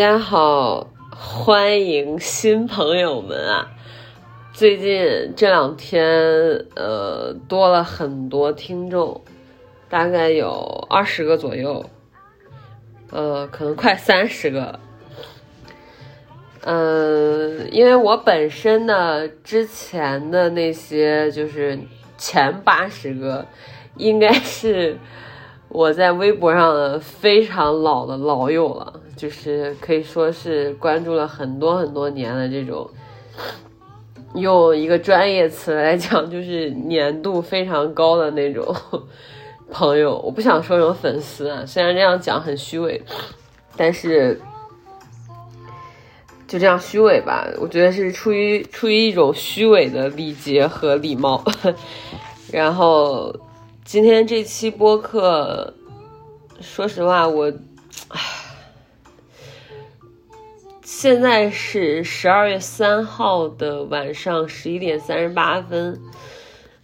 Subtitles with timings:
[0.00, 3.70] 大家好，欢迎新朋友们啊！
[4.50, 6.02] 最近这两天，
[6.74, 9.20] 呃，多了很多听众，
[9.90, 11.84] 大概有二十个左右，
[13.10, 14.80] 呃，可能快三十个。
[16.62, 21.78] 嗯、因为我本身呢，之前的那些就是
[22.16, 23.44] 前八十个，
[23.98, 24.96] 应该是
[25.68, 32.88] 我在微博上的非常老的老友了，就是可以说是关注了很多很多年的这种，
[34.34, 38.74] 用一个专业词来讲，就是粘度非常高的那种
[39.70, 40.18] 朋友。
[40.24, 43.02] 我不想说成粉丝啊，虽然这样讲很虚伪，
[43.76, 44.40] 但是
[46.48, 47.46] 就这样虚伪吧。
[47.60, 51.44] 我觉得是出于出于一种虚伪的礼节和礼貌。
[52.50, 53.36] 然后
[53.84, 55.74] 今天这期播客，
[56.62, 57.52] 说实话，我，
[61.02, 65.98] 现在是十二月三号的晚上十一点三十八分，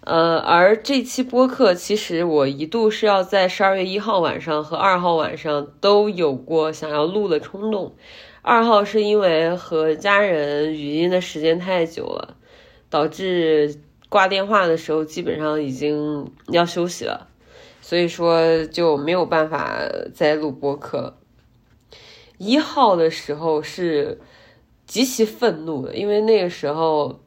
[0.00, 7.94] 呃，而这期播客其实我一度是要在十二月一号晚上和二号晚上都有过想要录的冲动。
[8.40, 12.38] 二号是因为和家人语音的时间太久了，
[12.88, 17.28] 导致挂电话的时候基本上已经要休息了，
[17.82, 19.78] 所以说就没有办法
[20.14, 21.18] 再录播客。
[22.38, 24.20] 一号的时候是
[24.86, 27.20] 极其愤怒的，因为那个时候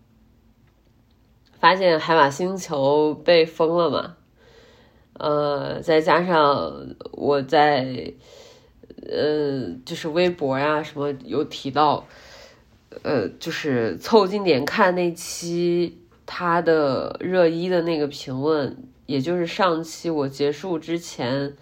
[1.60, 4.16] 发现海马星球被封了嘛，
[5.14, 8.14] 呃，再加上我在
[9.10, 12.06] 呃就是微博呀什么有提到，
[13.04, 21.58] 呃，就是凑近点看那期他的热一的那个评论，也就是上期我结束之前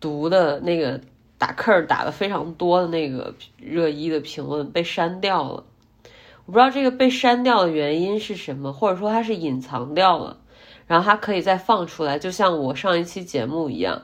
[0.00, 1.00] 读的那个
[1.38, 5.64] 打 cur 打的非常多的那个热一的评论被删掉了。
[6.46, 10.38] 我不知道这个被删掉的原因是什么，或者说它是隐藏掉了，
[10.86, 14.02] 然后它可以再放出来，就像我上一期节目一样。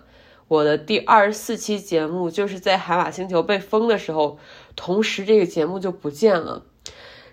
[0.49, 4.39] 我的第二十四期节目就是在海马星球被封的时候，
[4.77, 6.65] 同时这个节目就不见了。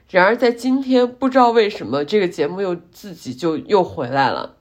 [0.10, 4.56] 然而在今天，不知道为什么这个节目又自己就又回来了。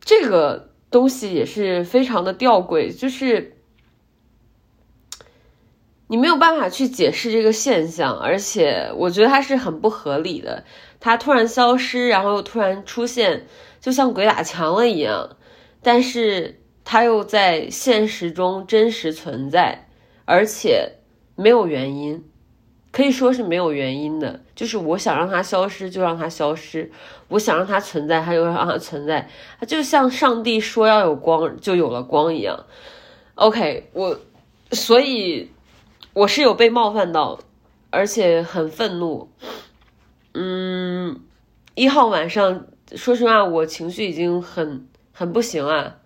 [0.00, 3.55] 这个东西也是非常的吊诡，就是
[6.08, 10.64] 你没有办法去解释这个现象，而且我觉得它是很不合理的。
[11.00, 13.46] 它突然消失，然后又突然出现，
[13.80, 15.36] 就像鬼打墙了一样。
[15.82, 19.88] 但是它又在现实中真实存在，
[20.24, 20.92] 而且
[21.34, 22.24] 没有原因，
[22.92, 24.40] 可以说是没有原因的。
[24.54, 26.90] 就是我想让它消失就让它消失，
[27.28, 29.28] 我想让它存在它就让它存在，
[29.60, 32.64] 它就像上帝说要有光就有了光一样。
[33.34, 34.18] OK，我
[34.72, 35.50] 所以
[36.16, 37.40] 我是有被冒犯到，
[37.90, 39.28] 而且很愤怒。
[40.32, 41.20] 嗯，
[41.74, 45.98] 一号晚上，说实话，我情绪已经很很不行啊。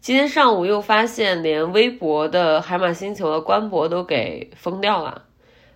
[0.00, 5.26] 今天上午又发现，连微博的海马星球的官博都给封掉了，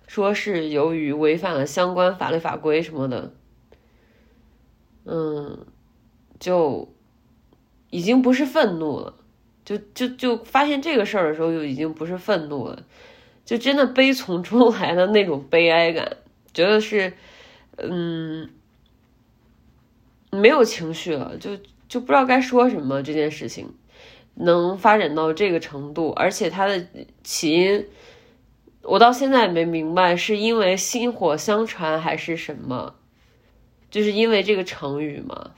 [0.07, 3.31] 说是由于违反了相关法律法规什么的。
[5.05, 5.65] 嗯，
[6.37, 6.93] 就
[7.91, 9.13] 已经不是愤怒了，
[9.63, 12.83] 就就就发现这个事儿的时候，就已经不是愤怒了，
[13.49, 16.17] 就真的悲从中来的那种悲哀感，
[16.53, 17.13] 觉得是，
[17.77, 18.47] 嗯，
[20.29, 21.57] 没有情绪了，就
[21.87, 23.73] 就不知道该说什么这件事情。
[24.35, 26.85] 能发展到这个程度，而且它的
[27.23, 27.87] 起因，
[28.83, 32.93] 我到现在也没明白，是因为薪火相传还是什么？
[33.89, 35.53] 就是因为这个成语吗？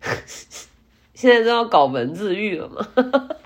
[1.14, 2.88] 现在都要搞文字狱了吗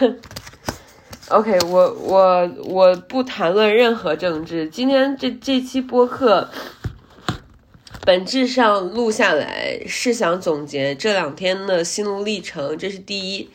[1.28, 4.68] OK，我我我不谈论任何政治。
[4.68, 6.48] 今天这这期播客。
[8.02, 13.50] 本质上录下来是想总结这两天的心路历程，这是第一。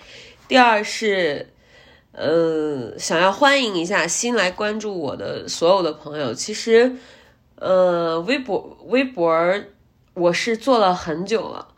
[0.47, 1.49] 第二是，
[2.11, 6.31] 呃，想要欢迎一下新来关注我的所有的朋友。
[6.31, 6.95] 其实，
[7.55, 9.35] 呃，微博微博
[10.13, 11.69] 我是做了很久了，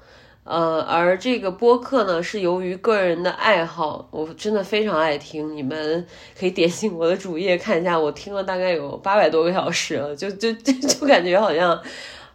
[0.47, 5.55] 呃，而这个播客呢是由于个人的爱好，我真的非常爱听。
[5.55, 6.07] 你们
[6.39, 11.81] 可以点进我的主页看一下，我听了大概有八百多个小时了，就就就就感觉好像。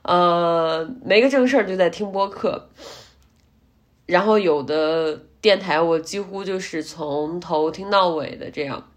[0.03, 2.69] 呃，没个正事儿就在听播客，
[4.05, 8.89] 然后有的电台我几乎就是从头听到尾的这样。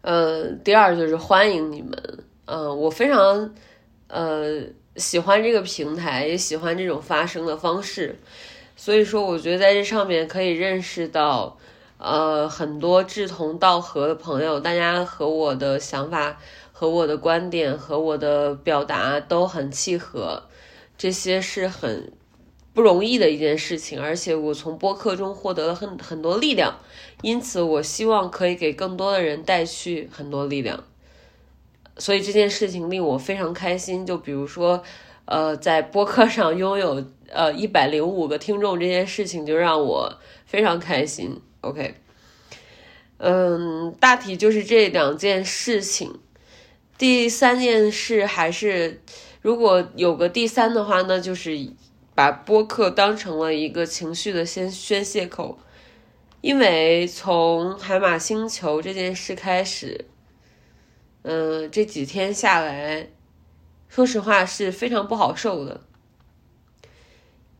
[0.00, 3.54] 呃，第二就是欢迎你们，嗯、我非常
[4.06, 4.62] 呃
[4.98, 8.18] 喜欢这个平台，也喜欢这种发声的方式，
[8.76, 11.56] 所以说我觉得在这上面可以认识到
[11.98, 16.38] 呃很多志同道合的朋友，大家和我的想法、
[16.72, 20.42] 和我的观点、和我的表达都很契合，
[20.96, 22.12] 这些是很
[22.74, 26.78] 不容易的一件事情，而且我从播客中获得了很很多力量，
[27.22, 30.84] 因此我希望可以给更多的人带去很多力量，
[31.98, 34.06] 所以这件事情令我非常开心。
[34.06, 34.82] 就比如说，
[35.24, 41.40] 呃，在播客上拥有呃一百零五个听众这件事情，就让我非常开心。
[41.60, 41.94] OK，
[43.18, 46.18] 嗯，大体就是这两件事情。
[46.96, 49.00] 第三件事还是，
[49.40, 51.56] 如果有个第三的话呢，就是
[52.14, 55.58] 把播客当成了一个情绪的宣宣泄口，
[56.40, 60.06] 因为从海马星球这件事开始，
[61.30, 63.06] 嗯、这几天下来，
[63.86, 65.82] 说实话是非常不好受的。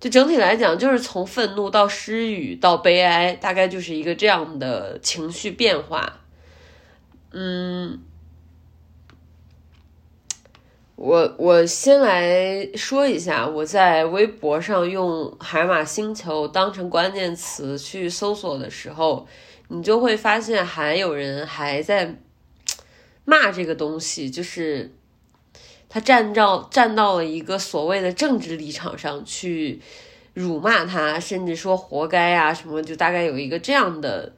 [0.00, 6.20] 就整体来讲，就是从愤怒到失语到悲哀，大概就是一个这样的情绪变化。
[7.32, 8.00] 嗯，
[10.97, 19.26] 我我先来说一下，我在微博上用“海马星球”当成关键词去搜索的时候，
[19.69, 22.17] 你就会发现还有人还在
[23.29, 24.91] 骂这个东西，就是
[25.87, 29.83] 他站到站到了一个所谓的政治立场上去
[30.33, 34.33] 辱骂他，甚至说活该啊什么，就大概有一个这样的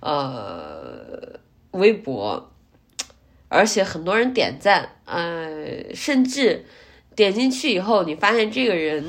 [0.00, 1.40] 呃
[1.70, 2.52] 微博。
[3.48, 6.66] 而且很多人点赞，呃，甚至
[7.14, 9.02] 点进去以后，你发现这个人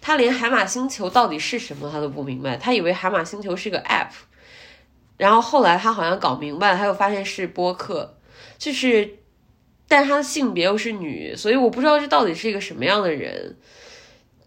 [0.00, 4.12] 他连海马星球到底是什么他都不明白，他以为海马星球是个 app，
[5.18, 8.14] 然后后来他好像搞明白了，他又发现是播客，
[8.62, 9.18] 就是，
[9.88, 13.56] 但他的性别又是女，所以我不知道这到底是一个什么样的人，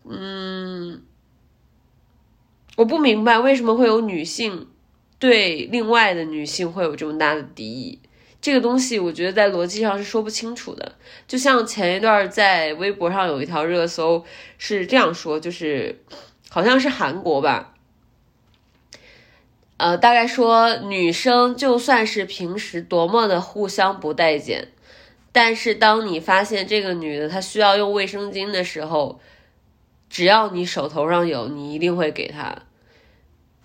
[0.10, 1.02] 嗯，
[2.78, 4.70] 我不明白为什么会有女性
[5.20, 8.00] 对另外的女性会有这么大的敌意。
[8.40, 10.96] 这个东西我觉得在逻辑上是说不清楚的。
[11.28, 14.24] 就像前一段在微博上有一条热搜
[14.58, 16.02] 是这样说，就是
[16.50, 17.75] 好像是韩国吧，
[19.78, 24.70] 呃，大概说女生就算是平时多么的互相不待见，
[25.32, 29.20] 但是当你发现这个女的她需要用卫生巾的时候，
[30.10, 32.56] 只要你手头上有，你一定会给她。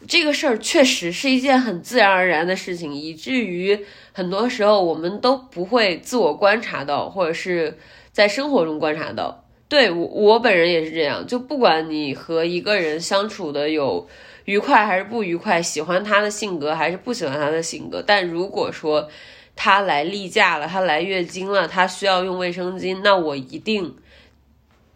[0.08, 7.78] 这个事儿确实是一件很自然而然的事情，以至于很多时候我们都不会自我观察到，或者是
[8.10, 9.44] 在生活中观察到。
[9.68, 14.08] 对我，我本人也是这样，就不管你和一个人相处的有
[14.50, 19.08] 愉快还是不愉快，喜欢他的性格还是不喜欢他的性格，但如果说
[19.54, 23.94] 他来例假了，他来月经了，他需要用卫生巾，那我一定，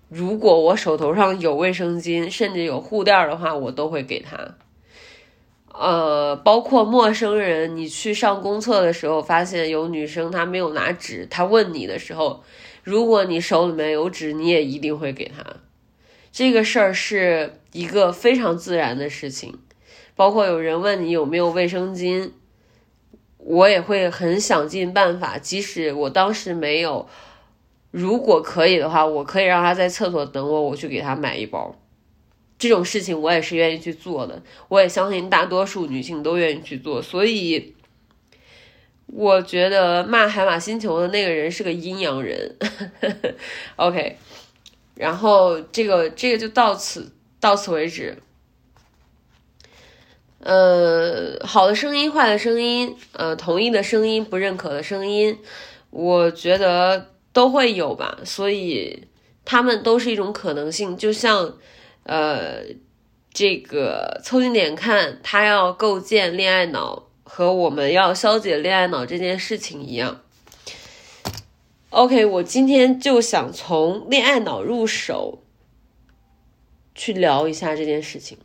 [0.08, 4.56] 如果我手头上有卫生巾，甚至有护垫的话，我都会给他。
[5.72, 12.42] 呃，包括陌生人，你去上公厕的时候，发现有女生她没有拿纸，她问你的时候，
[12.82, 15.44] 如果你手里面有纸，你也一定会给她。
[16.34, 19.60] 这个事儿是一个非常自然的事情。
[20.16, 22.32] 包括有人问你有没有卫生巾，
[23.38, 27.08] 我也会很想尽办法，即使我当时没有，
[27.92, 31.76] 如果可以的话，我可以让他在厕所等我，我去给他买一包。
[32.58, 37.74] 这种事情我也是愿意去做的，我也相信大多数女性都愿意去做，所以
[39.06, 42.56] 我觉得骂海马星球的那个人是个阴阳人。
[43.76, 44.16] OK，
[44.94, 48.18] 然后这个这个就到此到此为止。
[50.40, 55.38] 呃，好的声音，坏的声音，呃，同意的声音，不认可的声音，
[55.90, 59.08] 我觉得都会有吧，所以
[59.44, 61.54] 他们都是一种可能性，就像。
[62.06, 62.62] 呃，
[63.32, 70.20] 这个凑近点看，他要构建恋爱脑和我们要消解恋爱脑这件事情一样。
[71.96, 75.44] OK，我今天就想从恋爱脑入手，
[76.92, 78.36] 去聊一下这件事情。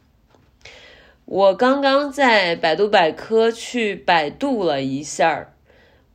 [1.25, 5.55] 我刚刚在百度百科去百度了一下，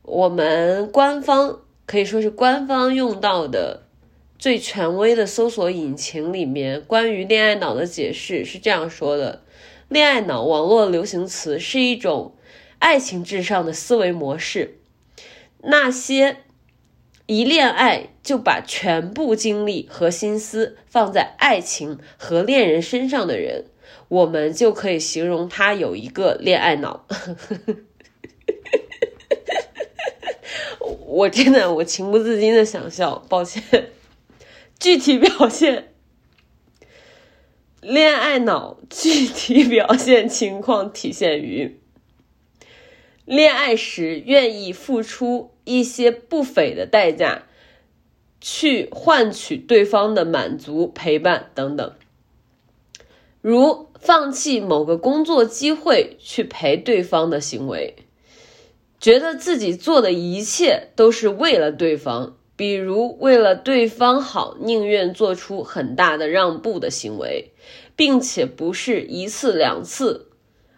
[0.03, 3.83] 我们官方可以说是官方用到的。
[4.39, 9.43] 最权威的搜索引擎里面关于恋爱脑的解释是这样说的：
[9.89, 12.33] 恋爱脑网络流行词是一种
[12.79, 14.77] 爱情至上的思维模式。
[15.67, 16.37] 那些
[17.27, 23.65] 一恋爱就把全部精力和心思放在爱情和恋人身上的人，
[24.07, 27.07] 我们就可以形容他有一个恋爱脑。
[31.07, 33.63] 我真的，我情不自禁的想笑，抱歉。
[34.79, 35.93] 具体表现，
[37.81, 41.79] 恋爱脑具体表现情况体现于：
[43.25, 47.43] 恋爱时愿意付出一些不菲的代价，
[48.39, 51.93] 去换取对方的满足、陪伴等等，
[53.41, 57.95] 如放弃某个工作机会去陪对方的行为。
[58.99, 67.51] 觉得自己做的一切都是为了对方，比如为了对方好，宁愿做出很大的让步的行为，
[67.95, 70.29] 并且不是一次两次，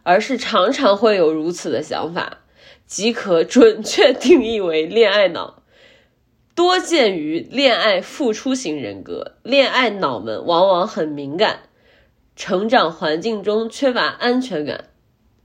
[0.07, 2.37] 而是常常会有如此的想法，
[2.85, 5.63] 即可准确定义为恋爱脑。
[6.55, 11.63] 多见于恋爱付出型人格，恋爱脑们往往很敏感，
[12.37, 14.85] 成长环境中缺乏安全感。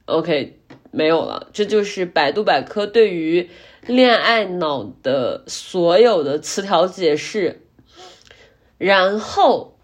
[0.04, 0.60] OK。
[0.94, 3.48] 没有了，这就是百度百科对于
[3.86, 7.62] 恋爱脑的所有的词条解释。
[8.76, 9.78] 然后，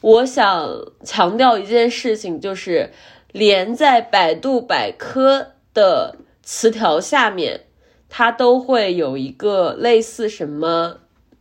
[0.00, 0.68] 我想
[1.04, 2.90] 强调一件事情，就是
[3.32, 7.62] 连在百度百科的词条下面，
[8.08, 10.98] 它都会有一个类似什么，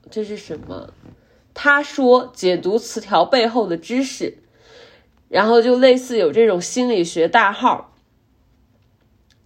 [0.10, 0.94] 这是什么？
[1.54, 4.38] 他说解读词条背后的知识，
[5.28, 7.90] 然后就类似有这种心理学大号。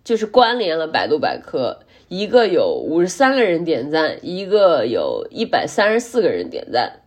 [0.03, 7.01] 就是关联了百度百科，一个有五十三个人点赞，一个有一百三十四个人点赞。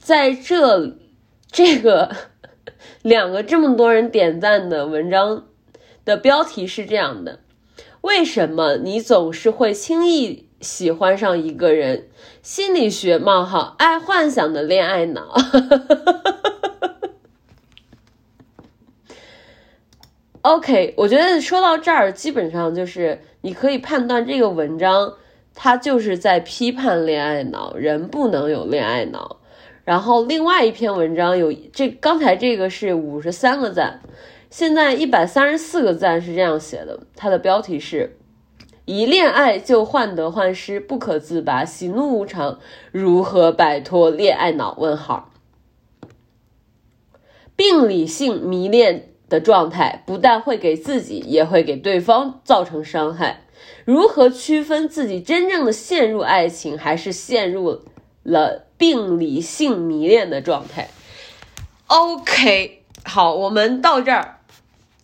[0.00, 0.96] 在这
[1.52, 2.16] 这个
[3.02, 5.48] 两个这么多人点赞的文章
[6.04, 7.40] 的标题是这样的：
[8.00, 12.08] 为什么你总是会轻易喜欢上一个人？
[12.42, 15.34] 心理学冒号爱幻想的恋爱脑。
[20.42, 25.14] OK，我觉得说到这儿，基本上就是你可以判断这个文章，
[25.54, 29.38] 它就是在批判恋爱脑，人不能有恋爱脑。
[29.84, 34.00] 然后另外一篇文章有这，刚才这个是五十三个赞，
[34.50, 38.16] 现在一百三十四个赞是这样写的，它的标题是
[38.84, 42.58] “一恋爱就患得患失，不可自拔，喜怒无常，
[42.90, 45.32] 如何摆脱恋爱脑？”问号，
[47.56, 49.08] 病理性迷恋。
[49.28, 53.44] 的状态不但会给自己，也会给对方造成伤害。
[53.86, 57.80] 如何区分自己真正的陷入爱情，还是陷入
[58.22, 60.90] 了病理性迷恋的状态
[61.86, 64.40] ？OK，好，我们到这儿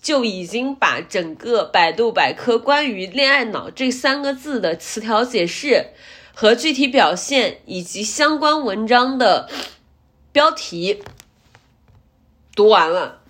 [0.03, 5.91] 就已经把整个百度百科关于“恋爱脑”这三个字的词条解释
[6.35, 9.49] 和具体表现，以及相关文章的
[10.33, 11.05] 标题
[12.57, 13.21] 读完了。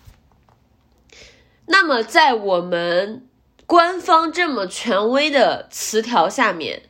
[1.67, 3.29] 那么，在我们
[3.67, 6.85] 官方这么权威的词条下面，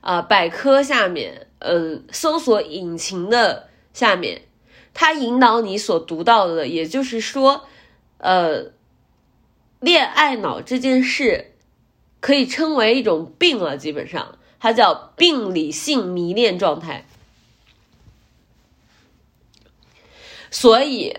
[0.00, 4.42] 啊，百科下面，嗯，搜索引擎的下面，
[4.92, 7.66] 它引导你所读到的，也就是说，
[8.18, 8.72] 呃，
[9.80, 11.54] 恋爱脑这件事
[12.20, 17.06] 可以称为一种病了，基本上，它叫病理性迷恋状态，
[20.50, 21.16] 所以。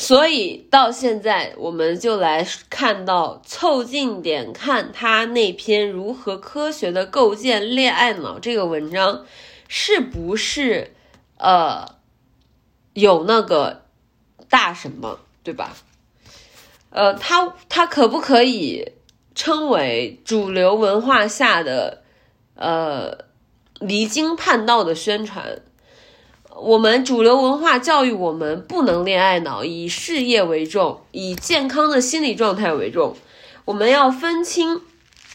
[0.00, 9.26] 所以到现在，我们就来看到凑近点看他那篇如何科学的构建恋爱脑这个文章，
[9.66, 10.94] 是不是
[11.36, 11.96] 呃
[12.92, 13.82] 有那个
[14.48, 15.76] 大什么，对吧？
[16.90, 18.92] 呃，他他可不可以
[19.34, 22.04] 称为主流文化下的
[22.54, 23.24] 呃
[23.80, 25.60] 离经叛道的宣传？
[26.60, 33.16] 我们主流文化教育我们不能恋爱脑，以事业为重，以健康的心理状态为重。
[33.66, 34.82] 我们要分清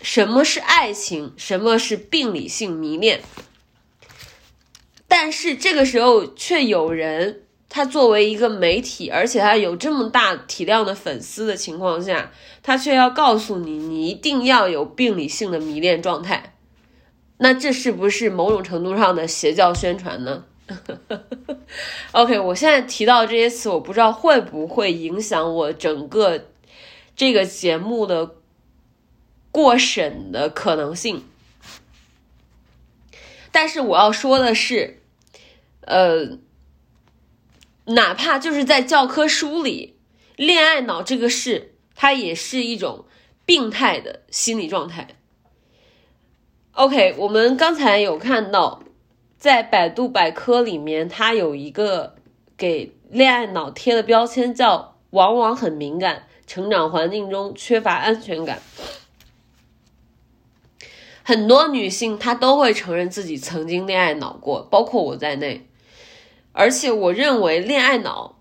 [0.01, 3.21] 什么是爱情，什么是病理性迷恋。
[5.07, 16.55] 但是这个时候却有人，他作为一个媒体，而且他有这么大体量的粉丝的情况下，他却要告诉你，你一定要有病理性的迷恋状态。
[17.37, 20.43] 那这是不是某种程度上的邪教宣传呢
[22.13, 26.49] OK，我现在提到这些词，我不知道会不会影响我整个
[27.15, 28.35] 这个节目的
[29.51, 31.25] 过审的可能性。
[33.51, 35.01] 但是我要说的是，
[35.81, 36.39] 呃，
[37.85, 39.97] 哪怕就是在教科书里，
[40.35, 43.05] 恋爱脑这个事，它也是一种
[43.45, 45.09] 病态的心理状态。
[46.71, 48.82] OK，我们刚才有看到，
[49.43, 52.15] 在百度百科里面，它有一个
[52.55, 58.61] 给恋爱脑贴的标签，叫“往往很敏感，成长环境中缺乏安全感”。
[61.23, 65.67] 很多女性她都会承认自己曾经恋爱脑过，包括我在内。
[66.53, 68.39] 而且我认为恋爱脑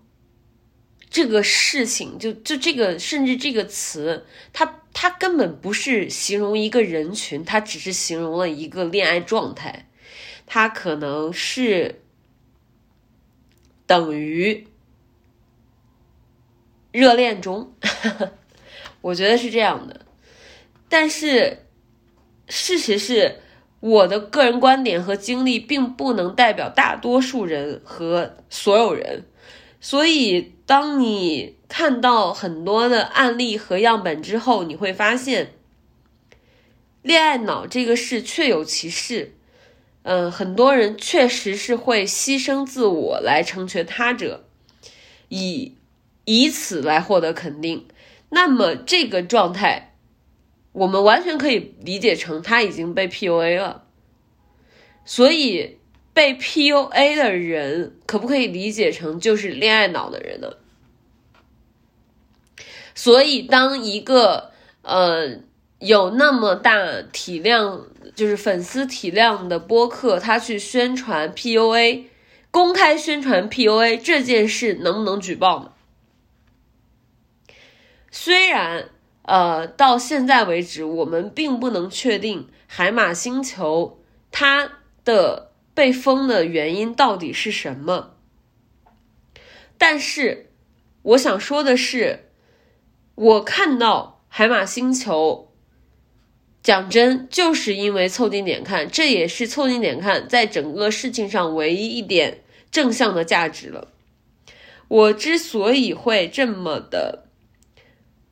[1.09, 9.89] 这个事情，就就这个，甚至这个词，它它根本不是形容一个人群，它只是形容了一个恋爱状态，
[10.53, 12.03] 它可能是
[13.87, 14.67] 等于
[16.91, 17.73] 热恋中，
[19.01, 20.05] 我觉得是这样的。
[20.87, 21.65] 但是。
[22.49, 23.39] 事实是，
[23.79, 29.23] 我的个人观点和经历并不能代表大多数人和所有人，
[29.79, 35.53] 所以当你看到很多的案例和样本之后，你会发现，
[37.01, 39.33] 恋爱脑这个事确有其事。
[40.03, 44.45] 嗯，很多人确实是会牺牲自我来成全他者，
[45.27, 45.75] 以
[46.25, 47.87] 以此来获得肯定。
[48.29, 49.89] 那么这个状态。
[50.73, 53.83] 我们完全可以理解成他已经被 PUA 了，
[55.05, 55.77] 所以
[56.15, 60.53] 被 PUA 的人可不可以理解成就是恋爱脑的人呢？
[62.95, 64.49] 所以当一个
[64.81, 65.41] 呃
[65.77, 72.05] 有那么大体量，就是粉丝体量的播客，他去宣传 PUA，
[72.51, 75.71] 公开宣传 PUA 这件事，能不能举报呢？
[78.11, 78.89] 虽然。
[79.25, 84.69] 呃，到现在为止，我们并不能确定海马星球它
[85.05, 88.17] 的被封的原因到底是什么。
[89.77, 90.51] 但是，
[91.03, 92.31] 我想说的是，
[93.15, 95.52] 我看到海马星球，
[96.63, 103.89] 讲真，就是因为凑近点看，这也是凑近点看在整个事情上唯一一点正向的价值了。
[104.87, 107.19] 我之所以会这么的。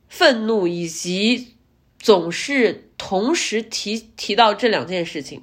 [0.08, 1.54] 愤怒以及
[1.98, 5.42] 总是同时提提到这两件事情，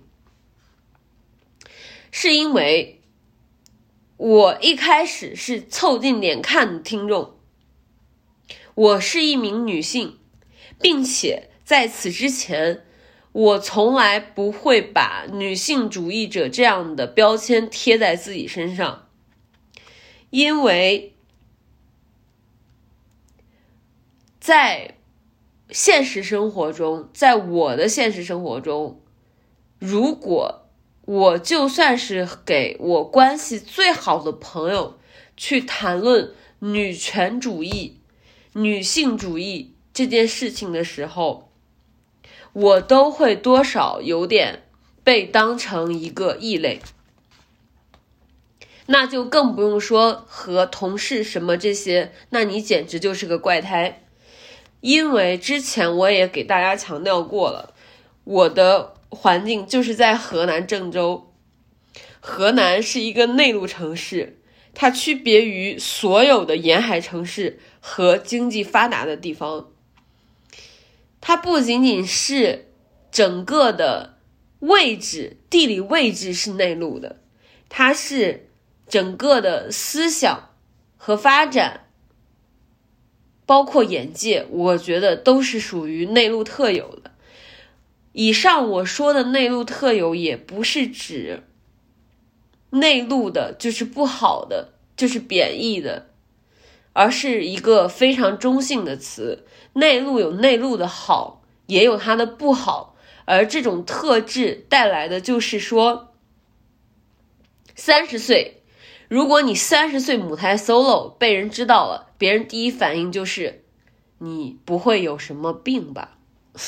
[2.12, 3.02] 是因为
[4.18, 7.40] 我一开始是凑近点看听众，
[8.76, 10.20] 我是一名女性，
[10.80, 12.84] 并且在此之前，
[13.32, 19.08] 我从来不会把女性主义者这样的标签贴在自己身上，
[20.32, 21.14] 因为。
[24.40, 24.96] 在
[25.70, 29.00] 现实生活中，在我的现实生活中，
[29.78, 30.68] 如果
[31.02, 34.98] 我就算是给我关系最好的朋友
[35.38, 38.00] 去谈论女权主义、
[38.54, 41.49] 女性主义这件事情的时候，
[42.60, 44.64] 我都会多少有点
[45.02, 46.82] 被当成一个异类。
[48.88, 54.04] 那就更不用说和同事什么这些，那你简直就是个怪胎。
[54.82, 57.74] 因为之前我也给大家强调过了，
[58.26, 61.32] 我的环境就是在河南郑州。
[62.20, 64.38] 河南是一个内陆城市，
[64.74, 69.72] 它区别于所有的沿海城市和经济发达的地方。
[71.22, 72.68] 它不仅仅是
[73.12, 74.18] 整个的
[74.60, 77.22] 位置、地理位置是内陆的，
[77.68, 78.50] 它是
[78.88, 80.50] 整个的思想
[80.98, 81.86] 和发展。
[83.46, 87.10] 包括眼界，我觉得都是属于内陆特有的。
[88.12, 91.42] 以上我说的内陆特有，也不是指
[92.70, 96.09] 内陆的就是不好的，就是贬义的，
[97.00, 99.46] 而是一个非常中性的词。
[99.72, 106.14] 内陆有内陆的好，也有它的不好，而这种特质带来的就是说，
[107.74, 108.62] 三十岁。
[109.08, 113.64] 如果你三十岁母胎 solo 被人知道了，别人第一反应就是
[114.18, 116.18] 你不会有什么病吧？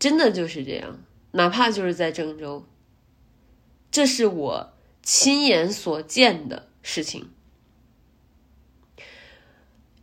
[0.00, 0.98] 真的就是这样，
[1.30, 2.66] 哪怕就是在郑州，
[3.92, 4.72] 这是我
[5.04, 7.30] 亲眼所见的事情，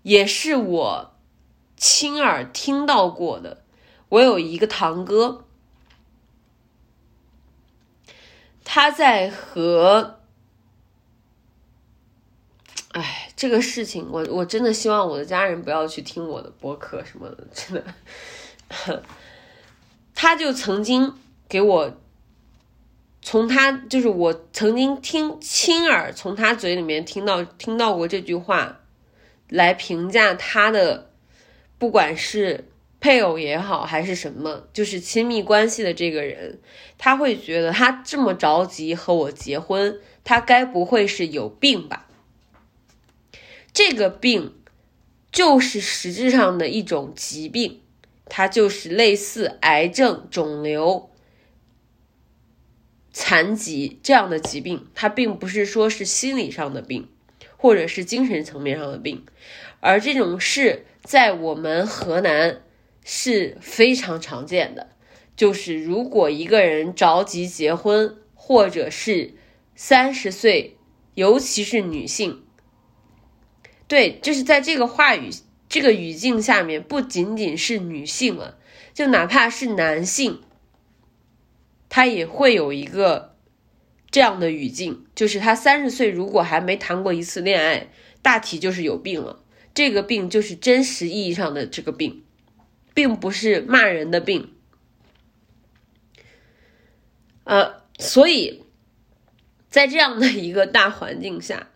[0.04, 1.14] 也是我
[1.78, 3.64] 亲耳听到过的。
[4.10, 5.46] 我有一个堂哥，
[8.64, 10.18] 他在和。
[12.94, 19.04] 哎，这个事情，我我真的希望我的家人不要去听我的播客什么的，真的。
[20.14, 21.14] 他就曾经
[21.48, 21.94] 给我，
[23.22, 28.81] 从他就是我曾经听亲耳从他嘴里面听到听到过这句话，
[29.52, 31.12] 来评价他的，
[31.78, 32.70] 不管是
[33.02, 36.60] 配偶也好，还是什么，就是亲密关系的这个人，
[36.98, 42.08] 他会觉得他这么着急和我结婚，他该不会是有病吧？
[43.74, 44.56] 这个病
[45.32, 47.82] 就是实质上的一种疾病，
[48.26, 51.10] 它就是类似癌症、肿瘤、
[53.12, 57.10] 残疾这样的疾病，它并不是说是心理上的病，
[57.62, 59.24] 或者是精神层面上的病，
[59.82, 62.64] 而这种事在我们河南
[63.06, 64.90] 是非常常见的。
[65.36, 69.36] 就是如果一个人着急结婚，或者是
[69.76, 70.76] 三十岁，
[71.14, 72.42] 尤其是女性。
[73.88, 75.30] 对，就是在这个话语、
[75.70, 78.58] 这个语境下面，不仅仅是女性了，
[78.92, 80.42] 就哪怕是男性，
[81.90, 83.31] 他也会有一个
[84.12, 87.90] 这样的语境，就是他三十岁如果还没谈过一次恋爱，
[88.22, 89.44] 大体就是有病了。
[89.74, 92.24] 这个病就是真实意义上的这个病，
[92.94, 94.54] 并不是骂人的病。
[97.46, 98.64] 呃，所以
[99.70, 101.70] 在这样的一个大环境下。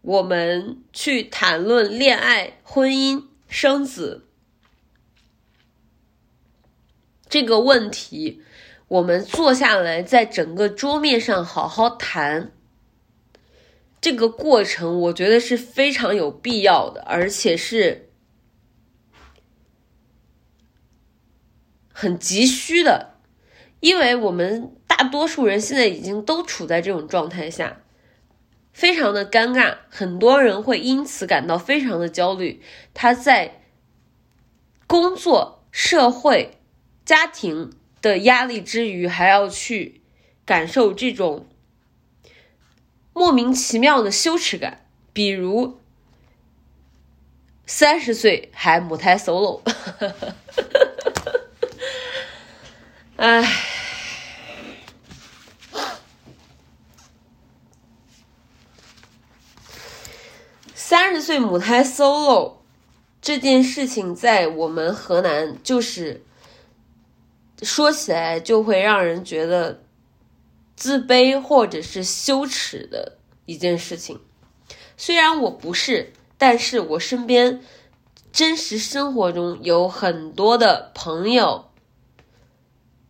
[0.00, 4.28] 我们去谈论恋爱、婚姻、生子
[7.28, 8.40] 这个问题，
[8.88, 12.50] 我们坐下来，在整个桌面上好好谈。
[14.00, 18.10] 这个过程，我觉得是非常有必要的，而且是
[21.92, 23.14] 很急需的，
[23.80, 27.82] 因为我们大多数人现在已经都处在这种状态下。
[28.72, 32.62] 非常的尴尬，很多人会因此感到非常的焦虑。
[32.94, 33.62] 他在
[34.86, 36.60] 工作、社会、
[37.04, 40.00] 家庭的压力之余，还要去
[40.44, 41.46] 感受这种
[43.12, 45.78] 莫名其妙的羞耻感，比如
[47.66, 49.60] 三十岁还母胎 solo，
[53.16, 53.44] 唉。
[60.74, 62.54] 三十岁母胎 solo
[63.20, 66.22] 这件事情，在我们河南就是
[67.62, 69.82] 说起来就会让人觉得
[70.76, 74.20] 自卑或者是羞耻的一件事情。
[74.96, 77.62] 虽然我不是，但是我身边
[78.32, 81.70] 真实生活中有很多的朋友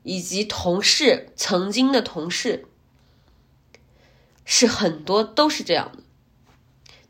[0.03, 2.65] 以及同事，曾经的同事
[4.45, 6.03] 是很多都是这样的。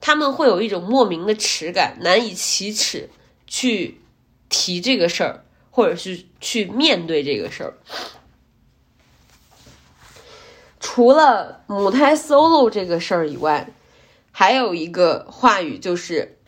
[0.00, 3.10] 他们会有一种莫名的耻感，难以启齿
[3.46, 4.00] 去
[4.48, 5.44] 提这个事儿，
[5.78, 7.78] 或者是去面对这个事儿。
[10.80, 13.70] 除了母胎 solo 这个事儿以外，
[14.32, 16.40] 还有一个话语就是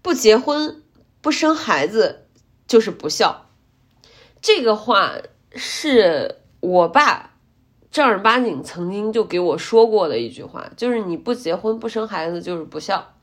[0.00, 0.82] 不结婚、
[1.20, 2.26] 不生孩子
[2.66, 3.50] 就是不孝。
[4.40, 5.16] 这个话
[5.54, 7.32] 是我爸。
[7.90, 13.14] 正儿八经曾经就给我说过的一句话，就是你不结婚不生孩子就是不孝。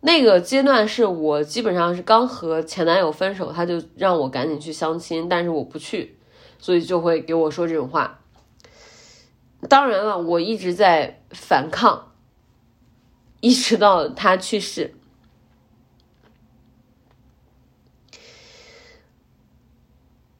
[0.00, 6.16] 那个阶段是我基本上是刚和前男友分手，他就让我赶紧去相亲，但是我不去，
[6.58, 8.20] 所以就会给我说这种话。
[9.68, 12.12] 当然了，我一直在反抗，
[13.40, 14.94] 一直到他去世，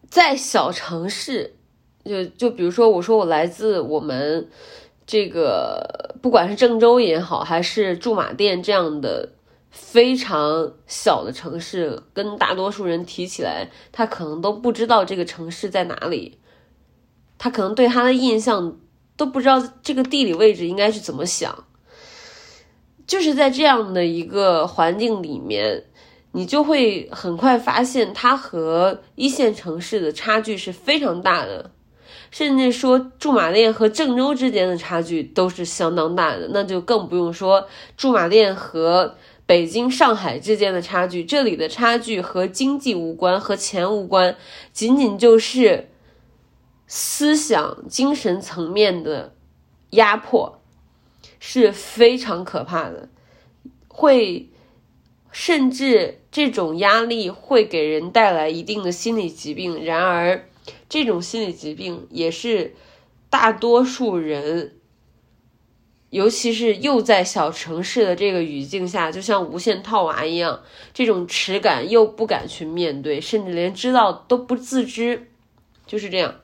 [0.08, 1.56] 在小城市。
[2.02, 4.48] 就就比如说，我说我来自我们
[5.06, 9.28] 这个，不管是郑州也好，还是驻马店这样的
[9.70, 16.38] 非常小的城市，跟大多数人提起来，他可能都不知道这个城市在哪里，
[17.38, 18.76] 他可能对他的印象
[19.16, 21.64] 都不知道这个地理位置应该是怎么想。
[23.06, 25.84] 就是在这样的一个环境里面，
[26.32, 31.70] 你就会很快发现，它和一线城市的差距是非常大的。
[32.30, 39.16] 甚至说驻马店和郑州之间的差距都是相当大的，那就更不用说驻马店和
[39.50, 41.24] 北京、上海之间的差距。
[41.24, 44.36] 这里的差距和经济无关，和钱无关，
[44.72, 45.88] 仅仅就是
[46.86, 49.34] 思想、精神层面的
[49.90, 50.62] 压迫
[51.40, 53.08] 是非常可怕的，
[53.88, 54.50] 会
[55.32, 59.84] 甚至这种压力会给人带来一定的心理疾病。
[59.84, 60.46] 然而。
[60.88, 62.76] 这种心理疾病也是
[63.28, 64.76] 大多数人，
[66.10, 75.28] 尤其是又在小城市的这个语境下，就像无限套娃一样，这种耻感又不敢去面对，甚至连知道都不自知，
[75.86, 76.40] 就是这样。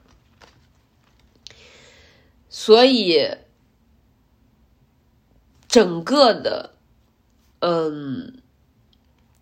[2.48, 3.29] 所以，
[5.68, 6.74] 整个的，
[7.59, 8.40] 嗯，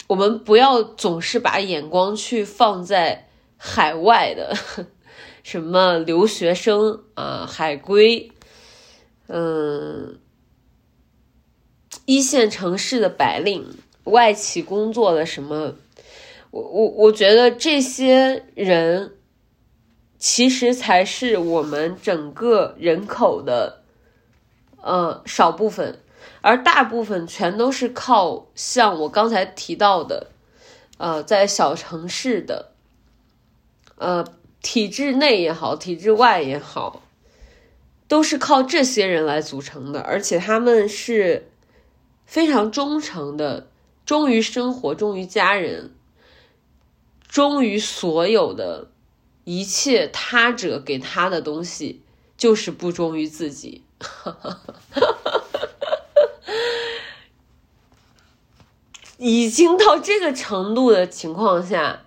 [0.08, 4.56] 我们不要总是把眼光去放在海外的，
[5.44, 8.32] 什么留学生啊、海归，
[9.26, 10.18] 嗯，
[12.04, 15.74] 一线城市的白领、外企工作的什么，
[16.50, 19.14] 我我我觉得这些人
[20.18, 23.82] 其实才是我们整个人口的
[24.80, 26.00] 呃少部分。
[26.40, 30.26] 而大部分全都是靠像我刚才提到的，
[30.98, 32.72] 呃，在小城市的，
[33.96, 34.22] 呃，
[34.60, 37.00] 体制内也好，体制外也好，
[38.06, 41.50] 都是靠这些人来组成的，而且他们是
[42.26, 43.68] 非常忠诚的，
[44.04, 45.92] 忠于生活，忠于家人，
[47.26, 48.90] 忠于所有的
[49.44, 52.02] 一切他者给他的东西，
[52.36, 53.82] 就是不忠于自己。
[59.16, 62.03] 已经到这个程度的情况下，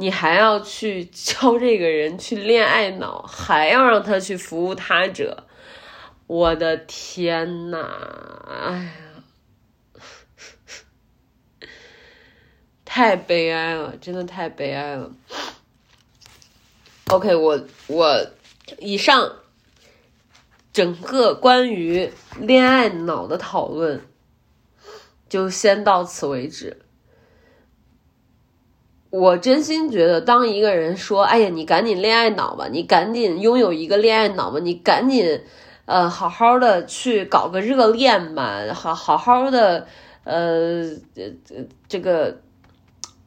[0.00, 5.44] 你还要去 教这个人去恋爱脑，还要让他去服务他者，
[6.28, 7.78] 我的天呐，
[8.46, 8.94] 哎
[9.98, 10.02] 呀，
[12.84, 15.10] 太悲哀了，真的太悲哀了。
[17.08, 18.30] OK，我我
[18.78, 19.36] 以上
[20.72, 24.00] 整个关于恋爱脑的讨论。
[25.28, 26.80] 就先到此为止。
[29.10, 35.40] 我真心觉得，当一个人说：“哎呀，你赶紧恋爱脑吧，你赶紧拥有一个恋爱脑吧，你赶紧，
[35.86, 39.86] 呃，好好的去搞个热恋吧，好好好的，
[40.24, 40.82] 呃，
[41.14, 41.34] 这
[41.88, 42.36] 这个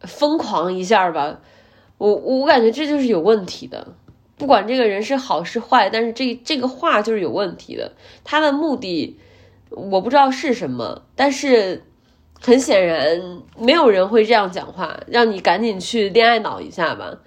[0.02, 1.39] 疯狂一下吧。”
[1.98, 3.88] 我我感觉这就是有问题的。
[4.38, 7.94] 不管这个人是好是坏，但是这这个话就是有问题的。
[8.24, 9.20] 他的目的
[9.70, 11.84] 我不知道是什么，但是。
[12.44, 17.20] 很显然，没有人会这样讲话，让你赶紧去恋爱脑一下吧。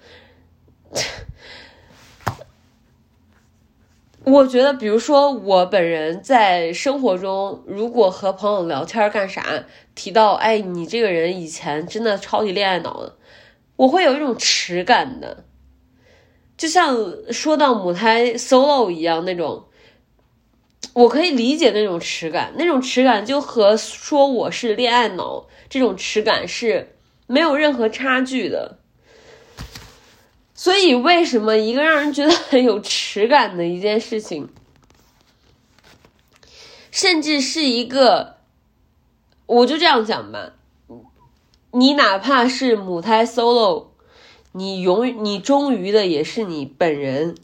[4.25, 9.45] 我觉得，比如说我本人在生活中，如果和朋友聊天干啥，
[9.93, 13.15] 提到哎，你这个人以前真的超级恋爱脑的，
[13.77, 15.45] 我会有一种耻感的，
[16.57, 16.97] 就像
[17.31, 19.63] 说到母胎 solo 一样那种。
[20.93, 26.95] 我可以理解那种耻感，那种耻感就和说我是恋爱脑这种耻感是
[27.27, 28.79] 没有任何差距的。
[30.53, 34.47] 所以，为什么一个让人觉得很有耻感的一件事情，
[36.91, 38.37] 甚至是一个，
[39.45, 40.53] 我就这样讲吧，
[41.71, 43.87] 你哪怕是母胎 solo，
[44.53, 47.35] 你永你忠于的也是你本人，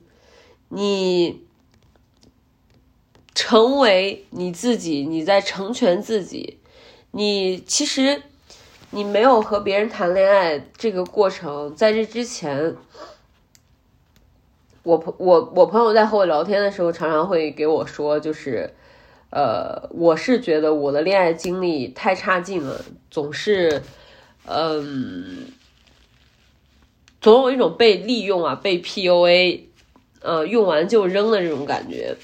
[0.70, 1.46] 你。
[3.34, 6.60] 成为你自己，你在成全自己。
[7.12, 8.22] 你其实
[8.92, 12.76] 你没有和别人谈恋爱这个过程，在这之前，
[14.84, 18.74] 我朋我我朋友在和我聊天的时候，常常会给我说，就是
[19.30, 23.82] 呃，我是觉得我的恋爱经历太差劲了，总是
[24.46, 25.48] 嗯，
[27.22, 29.62] 总有一种被利用啊，被 PUA，
[30.22, 32.16] 呃，用完就扔的这种感觉。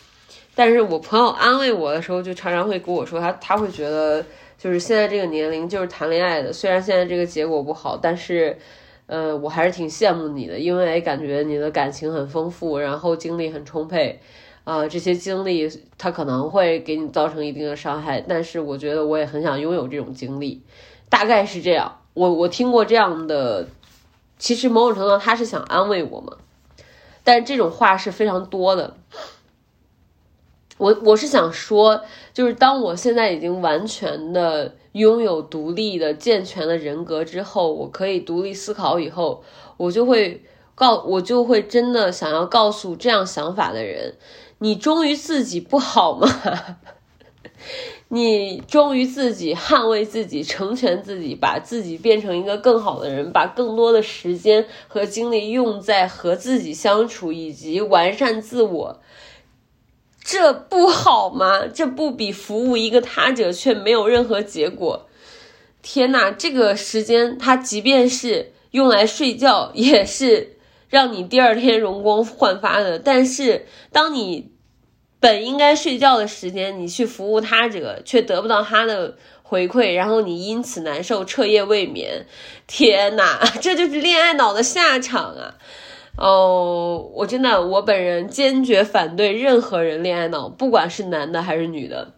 [0.55, 4.25] 但是我朋友安慰我的时候，就常常会跟我说，他他会觉得，
[4.57, 8.57] 就是现在这个年龄就是谈恋爱的，虽然现在这个结果不好，但是，
[9.05, 14.19] 呃，我还是挺羡慕你的，因为感觉你的感情很丰富，然后精力很充沛，
[14.63, 20.61] 啊，这些经历他可能会给你造成一定的伤害，但是我觉得我也很想拥有这种经历，
[21.07, 21.99] 大概是这样。
[22.15, 23.67] 我我听过这样的，
[24.39, 26.33] 其实某种程度他是想安慰我嘛，
[27.23, 28.97] 但这种话是非常多的。
[30.77, 32.01] 我我是想说，
[32.33, 39.43] 就是当我现在已经完全的拥有独立的、健全的人格之后，我可以独立思考以后，
[39.77, 40.43] 我就会
[40.75, 44.13] 告，我就会真的想要告诉这样想法的人：，
[44.59, 46.27] 你忠于自己不好吗？
[48.09, 59.01] 你忠于自己，捍卫自己，成全自己，把自己变成一个更好的人，把更多的时间和精力用在和自己相处以及完善自我。
[60.29, 61.67] 这不好吗？
[61.73, 65.07] 这不比服务一个他者却没有任何结果？
[65.81, 66.31] 天哪！
[66.31, 70.57] 这个时间，它即便是用来睡觉，也是
[70.89, 72.99] 让你第二天容光焕发的。
[72.99, 74.51] 但是，当你
[75.21, 82.25] 本应该睡觉的时间，你去服务他者，却得不到他的回馈，然后你因此难受，彻夜未眠。
[82.67, 83.39] 天哪！
[83.61, 85.55] 这就是恋爱脑的下场啊！
[86.17, 92.15] 哦，我真的，我本人坚决反对任何人恋爱脑，不管是男的还是女的。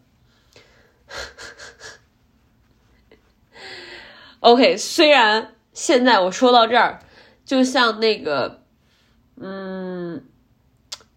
[4.39, 6.99] OK，虽然现在我说到这儿，
[7.43, 8.61] 就像那个，
[9.35, 10.23] 嗯，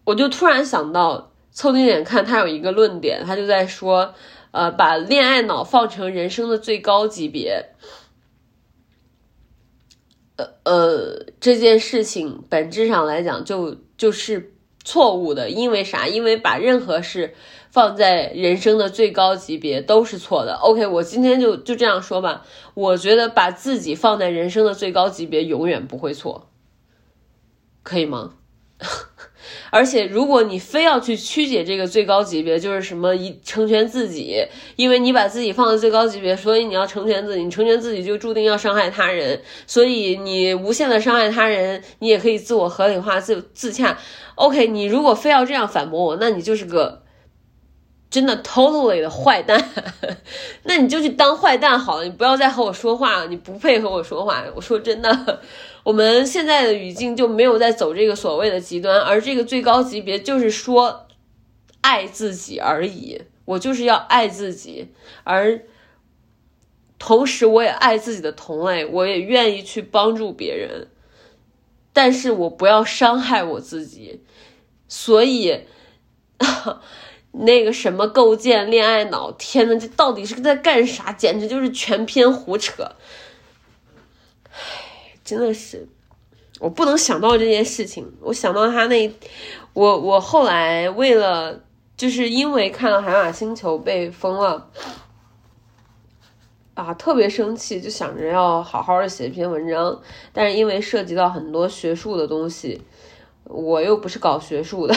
[0.03, 4.13] 我就突然想到，凑近点看，他有一个论点，他就在说，
[4.51, 7.67] 呃，把恋爱脑放成人生的最高级别，
[10.35, 16.07] 呃呃，这件事情本质上来讲就就是错误的，因为啥？
[16.07, 17.33] 因为把任何事
[17.69, 20.55] 放在人生的最高级别都是错的。
[20.55, 22.45] OK，我今天就就这样说吧。
[22.73, 26.49] 我觉得把自己放在人生的最高级别永远不会错，
[27.83, 28.33] 可以吗？
[29.69, 37.43] 而且如果你非要去曲解这个最高级别，就是什么一成全自己，因为你把自己放在最高级别，所以你要成全自己。
[37.43, 43.97] 你成全自己就注定要伤害他人，所以你无限的伤害他人，你也可以自我合理化、自自洽。
[44.35, 47.01] OK，你如果非要这样反驳我，那你就是个。
[48.09, 49.71] 真的 totally 的坏蛋，
[50.65, 54.43] 那你就去当坏蛋好了，你不要再和我说话了，你不配和我说话。
[54.55, 55.41] 我说真的，
[55.83, 61.07] 我们现在的语境就没有在走这个所谓的极端，而这个最高级别就是说
[61.81, 63.21] 爱自己而已。
[63.45, 64.87] 我就是要爱自己，
[65.23, 65.61] 而
[66.97, 70.87] 同时我也爱自己的同类，我也愿意去帮助别人，
[71.91, 74.23] 但是我不要伤害我自己，
[74.87, 75.61] 所以。
[77.35, 81.11] 那个什么构建恋爱脑，天呐，这到底是在干啥？
[81.11, 82.91] 简直就是全篇胡扯！
[85.23, 85.87] 真的是，
[86.59, 88.11] 我不能想到这件事情。
[88.21, 89.11] 我想到他那，
[89.73, 91.63] 我我后来为了，
[91.95, 94.69] 就是因为看到海马星球被封了，
[96.73, 102.81] 啊，特别生气，就想着要好好的写一篇文章，但是因为涉及到很多学术的东西。
[103.45, 104.95] 我又不是搞学术的，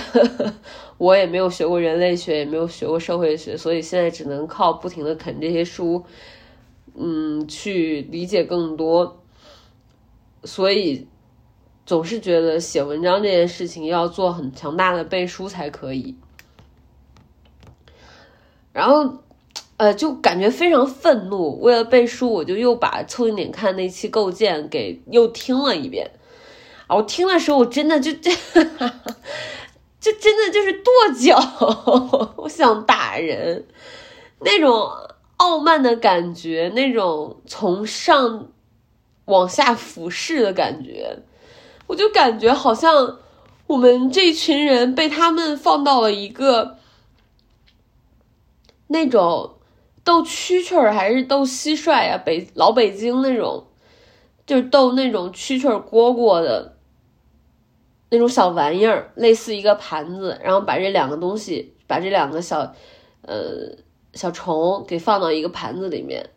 [0.99, 6.05] 我也没有学过人类学，也没有学过社会学，所以现在只能靠不停的啃这些书，
[6.95, 9.21] 嗯，去理解更多。
[10.47, 11.07] 所以
[11.85, 16.17] 总是觉得写文章这件事情要做很强大的背书才可以。
[18.73, 19.23] 然后，
[19.79, 21.61] 呃，就感觉非常愤怒。
[21.61, 26.11] 为了背书，我就又把凑近点看那期构建给又听了一遍。
[26.89, 28.31] 我听的时候，我真的就这，
[29.99, 33.67] 就真的就是跺脚，我想打人，
[34.41, 34.89] 那种
[35.39, 38.49] 傲慢的感觉，那种从上
[39.27, 41.19] 往下俯视的感觉，
[41.87, 43.19] 我就感觉好像
[43.69, 46.79] 我们这群人被他们放到了一个
[48.89, 49.55] 那种
[50.03, 53.67] 斗蛐蛐儿还是斗蟋蟀呀，北老北京那种，
[54.47, 56.73] 就是斗那种蛐蛐儿蝈蝈的。
[58.09, 62.73] 那种小玩意儿，类似一个盘子，然后把这两个东西，把这两个小，
[63.23, 63.77] 呃，
[64.15, 66.31] 小虫给放到一个盘子里面，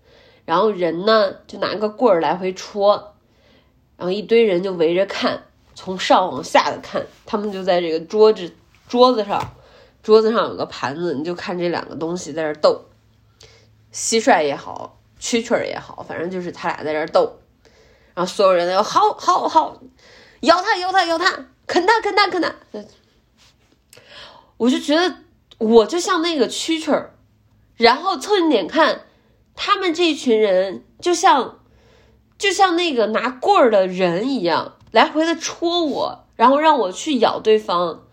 [0.50, 3.14] 然后人呢就拿个棍儿来回戳，
[3.98, 5.44] 然后一堆人就围着看，
[5.76, 8.52] 从上往下的看，他们就在这个桌子
[8.88, 9.40] 桌子上，
[10.02, 12.84] 桌子上有个盘子，你就看这两个东西在这斗，
[13.94, 17.38] 蟋蟀也好，蛐蛐儿也好，反正就是他俩在这斗，
[18.16, 19.80] 然后所有人都好好好，
[20.40, 21.46] 咬他咬他咬他。
[21.68, 22.56] 啃它，啃它，啃它！
[24.58, 25.18] 我就觉得
[25.60, 27.14] 我就像那个蛐蛐儿，
[27.78, 29.02] 然后凑近点看，
[29.62, 31.60] 他们这一群人就像
[32.38, 38.04] 就像那个拿棍儿的人一样，来回的戳我，然后让我去咬对方，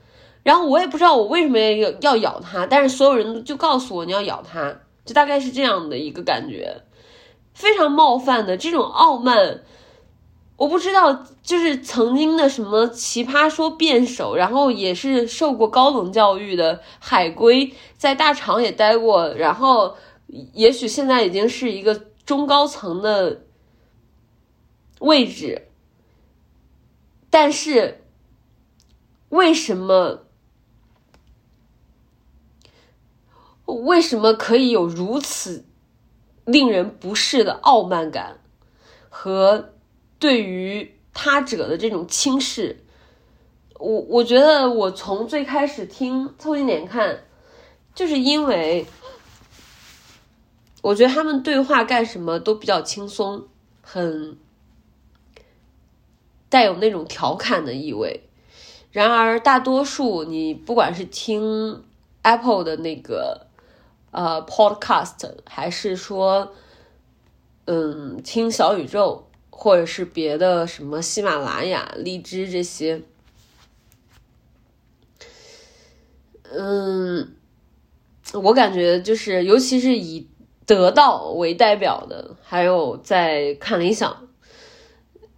[0.43, 6.83] 然后我也不知道我为什么要要咬他，但是所有人就告诉我你要咬他，就大概是这样的一个感觉，
[7.55, 9.63] 非常冒犯的这种傲慢。
[10.57, 19.95] 我不知道，就是曾经的什么奇葩说辩手，然后也是受过高等教育的海归，在大厂也待过，然后
[20.27, 23.43] 也许现在已经是一个中高层的
[25.01, 25.69] 位置，
[27.31, 28.05] 但是
[29.29, 30.25] 为什么
[33.65, 35.65] 为什么可以有如此
[36.45, 38.39] 令人不适的傲慢感
[39.09, 39.73] 和？
[40.19, 42.83] 对于他者的这种轻视，
[43.79, 47.25] 我我觉得我从最开始听凑近点看，
[47.95, 48.87] 就是因为
[50.87, 53.49] 我觉得他们对话干什么都比较轻松，
[53.83, 54.37] 很
[56.49, 58.23] 带有那种调侃的意味。
[58.93, 61.83] 然而，大多数你不管是听
[62.23, 63.49] Apple 的那个
[64.13, 66.53] 呃 Podcast，还是说
[67.65, 69.25] 嗯听小宇宙。
[69.59, 73.01] 或者是别的什么喜马拉雅、荔枝这些，
[76.53, 77.35] 嗯，
[78.35, 80.29] 我感觉就是，尤其是以
[80.67, 84.29] 得到为代表的，还有在看理想，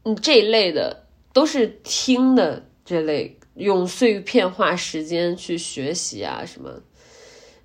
[0.04, 6.70] 嗯这一类的都是听的这类，用碎片化时间去学习啊什么。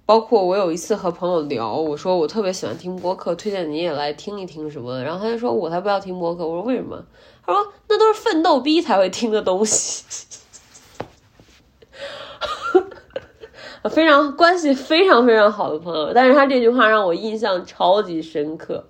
[0.06, 5.02] 包括我有一次和朋友聊，我说我特别喜欢听播客，推荐你也来听一听什么。
[5.02, 7.02] 然后他就说我才不要听播客，我说为什么？
[7.46, 10.04] 他说那都是奋斗逼才会听的东西。
[13.90, 18.86] 非常关系非常非常好的朋友，但是他这句话让我印象超级深刻，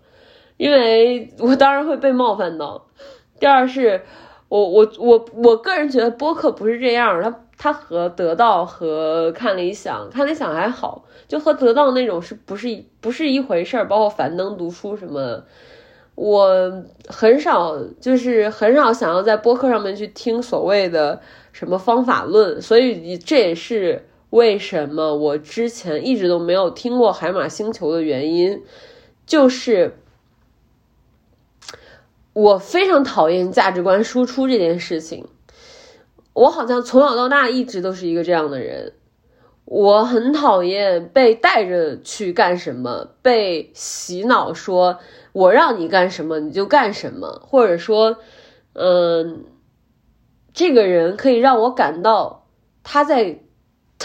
[0.58, 2.86] 因为我当然会被冒犯到。
[3.40, 4.04] 第二是，
[4.50, 15.44] 我我我我个人觉得播客不是这样，他他和得到和看理想，看理想还好，就和得到那种是不是不是一回事儿，包括樊登读书什么，
[16.14, 21.20] 我很少就是很少想要在播客上面去听所谓的
[21.52, 24.08] 什么方法论，所以这也是。
[24.34, 28.64] 为什么我之前一直都没有听过海马星球的原因，
[29.28, 30.00] 就是
[32.34, 35.28] 我非常讨厌价值观输出这件事情。
[36.34, 38.94] 我好像从小到大一直都是一个这样的人，
[39.66, 44.98] 我很讨厌被带着去干什么，被洗脑说
[45.32, 48.18] 我让你干什么你就干什么，或者说，
[48.74, 49.46] 嗯，
[50.56, 52.48] 这个人可以让我感到
[52.82, 53.43] 他在。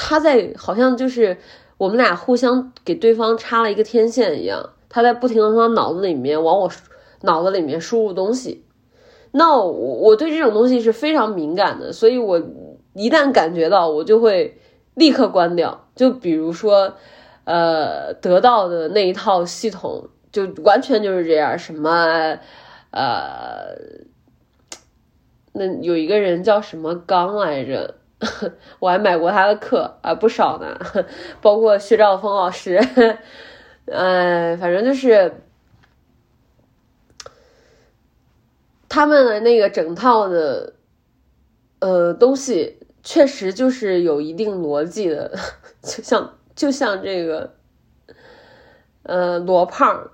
[0.01, 1.37] 他在好像就是
[1.77, 6.71] 我们俩互相给对方插了一个天线一样，他在不停的从他脑子里面往我
[7.23, 8.65] 脑子里面输入东西。
[9.33, 12.41] 那我我对这种东西是非常敏感的，所以我
[12.95, 14.57] 一旦感觉到，我就会
[14.95, 15.89] 立刻关掉。
[15.97, 16.95] 就比如说，
[17.45, 21.59] 呃，得到的那一套系统，就完全就是这样。
[21.59, 22.39] 什么，
[22.93, 23.75] 呃，
[25.53, 27.97] 那有一个人叫什么刚来着？
[28.81, 30.79] 我还买过他的课啊，不少呢，
[31.41, 32.77] 包括薛兆丰老师，
[33.87, 35.41] 哎， 反正就是
[38.89, 40.73] 他们的那个整套的
[41.79, 45.39] 呃东西，确实就是有一定逻辑的，
[45.83, 47.55] 就像就像这个
[49.05, 50.11] 呃罗胖。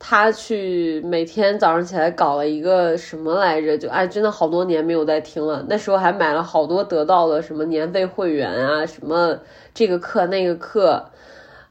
[0.00, 3.76] 他去每天早上起来搞了一个什么来着？
[3.76, 5.66] 就哎，真的好多年没有再听了。
[5.68, 9.40] 那时候还买了好多得到的什么年费会员啊，什么
[9.74, 11.10] 这个课那个课，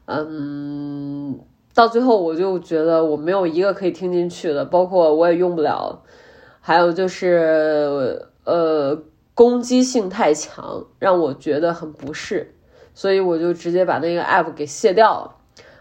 [0.04, 1.38] 嗯，
[1.74, 6.02] 到最后我就觉得我没有一个可以听进去的，包括我也用不了。
[6.60, 9.02] 还有就是呃，
[9.32, 12.54] 攻击性太强，让我觉得很不适，
[12.92, 15.34] 所以我就直接把那个 app 给卸掉了。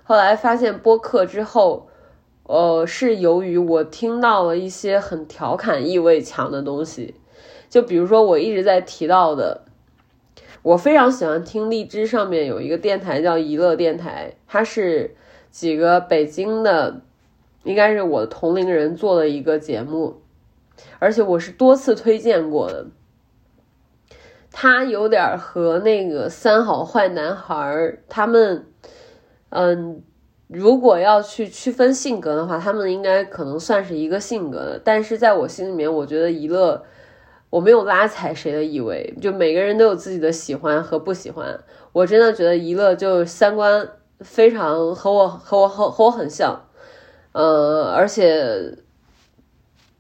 [0.03, 1.86] 后来发现播客之后。
[2.47, 7.13] 呃，是由于我听到了一些很调侃意味强的东西，
[7.69, 9.65] 就比如说我一直在提到的，
[10.61, 15.13] 我非常喜欢听荔枝上面有一个电台叫娱乐电台，它是
[15.51, 17.01] 几个北京的，
[17.63, 20.21] 应该是我同龄人做的一个节目，
[20.99, 22.87] 而且我是多次推荐过的，
[24.53, 28.65] 它有点和那个三好坏男孩他们，
[29.49, 30.01] 嗯。
[30.47, 34.81] 如果要去区分性格的话，他们应该可能算是一个性格的。
[34.81, 36.83] 但是在我心里面，我觉得一乐，
[37.49, 41.59] 我没有拉踩谁的意味，就每个人都有自己的喜欢和不喜欢。
[41.91, 43.89] 我真的觉得一乐就三观
[44.21, 46.61] 非常和我和我和和我很像，
[47.33, 48.77] 呃，而且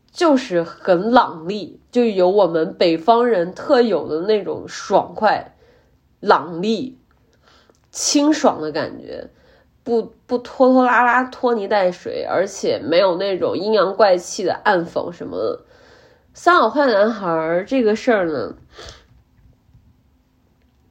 [0.09, 5.57] 就是很朗丽，就有我们北方人特有的那种爽快、
[6.21, 6.97] 朗丽、
[7.91, 9.29] 清爽的感觉。
[9.87, 15.61] 不不拖拖拉拉、拖泥带水，而且没有那种阴阳怪气的暗讽什么的。
[16.33, 18.57] 三好坏男孩这个事儿呢，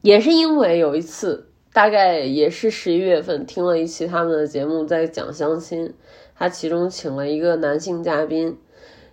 [0.01, 5.93] 也是因为有一次，大概也是十一月份，听了一期他们的节目，在讲相亲，
[6.35, 8.59] 他其中请了一个男性嘉宾，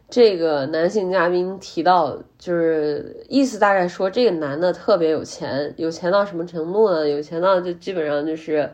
[0.09, 7.09] 这个男性嘉宾提到，就是意思大概说，这个男的特别有钱，有钱到什么程度呢？
[7.09, 8.71] 有钱到就基本上就是。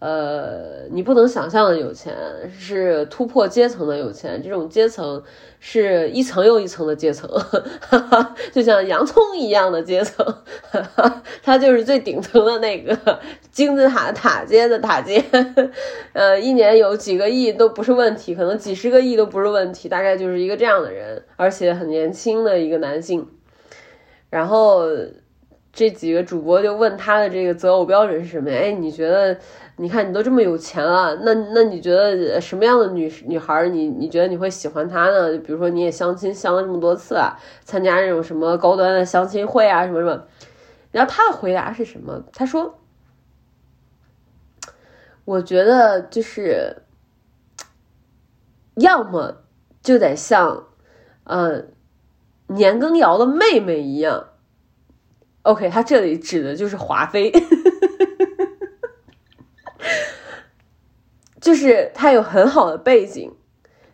[0.00, 2.14] 呃，你不能想象的有钱
[2.56, 5.20] 是突破阶层的有钱，这种阶层
[5.58, 7.28] 是一层又一层的阶层，
[8.54, 10.24] 就像洋葱一样的阶层，
[11.42, 13.18] 它就是最顶层的那个
[13.50, 15.20] 金字塔塔尖的塔尖，
[16.14, 23.26] 呃，一年有几个亿都不是问题，可能几十个亿都不是问题，大概就是一个这样的人，而且很年轻的一个男性，
[24.30, 24.84] 然后
[25.72, 28.48] 这几个主播就问他的这个择偶标准是什么？
[28.52, 29.36] 哎，你觉得？
[29.80, 35.38] 你看，你都这么有钱了，那那你觉得什么样的女女孩，你你觉得你会喜欢她呢？
[35.38, 40.24] 比如说你也相亲相了这么多次啊，参加这种什么高端的相亲会啊，什么什么。
[40.90, 42.24] 然后他的回答是什么？
[42.32, 42.78] 他说
[45.24, 46.82] ：“我觉得就是
[48.74, 49.42] 要么
[49.82, 50.64] 就得像，
[51.24, 51.66] 呃，
[52.48, 54.28] 年羹尧的妹妹一样。
[55.42, 57.30] OK，他这里指的就是华妃，
[61.48, 63.32] 就是他有很好的背景，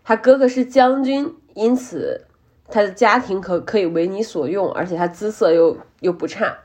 [0.02, 2.26] 他哥哥是将军，因此
[2.66, 6.58] 他的家庭可可以为你所用，而且他姿色又又不差。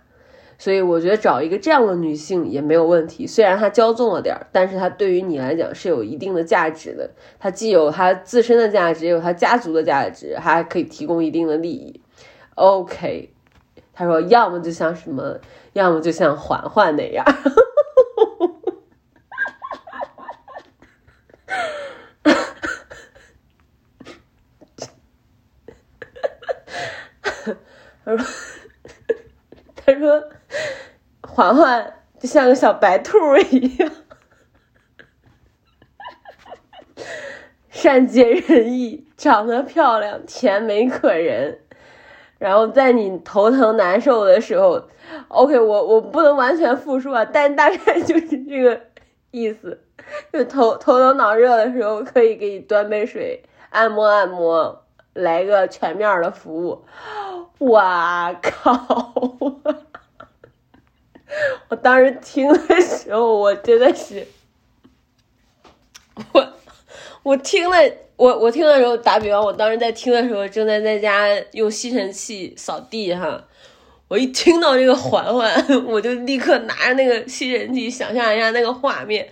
[0.57, 7.11] 所以我觉得找一个这样的女性也没有问题，虽然她骄纵了点儿，但是她对于你来讲是有一定的价值的。
[7.37, 12.01] 她既有她自身的价值，也有她家族的价值，还可以提供一定的利益。
[12.55, 13.31] OK，
[13.93, 15.37] 他说要么就像什么，
[15.73, 17.23] 要么就像嬛嬛那样。
[28.15, 28.25] 他说，
[29.75, 30.29] 他说。
[31.21, 33.17] 嬛嬛就像个小白兔
[33.51, 33.89] 一样，
[37.69, 41.59] 善解人意，长得漂亮，甜美可人。
[42.39, 44.89] 然后在你头疼难受的时候
[45.29, 48.81] ，OK，我我不能完全复述啊，但大概就是这个
[49.31, 49.81] 意思。
[50.33, 54.83] 就头头疼脑热的时候，可以给你端杯水，按摩按摩，
[55.13, 56.83] 来个全面的服务。
[57.59, 59.13] 哇靠！
[61.69, 64.25] 我当时听的时候，我真的是，
[66.33, 66.53] 我
[67.21, 67.77] 我听了，
[68.15, 73.45] 我我听的时候，打比方，我当时在听的时候，正在在家用吸尘器扫地哈，
[74.07, 79.29] 我一听到这个环环，我就立刻拿着那个吸尘器，想象一下那个画面，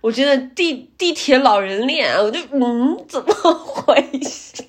[0.00, 4.62] 我觉得地地铁老人恋，我就嗯，怎么回事？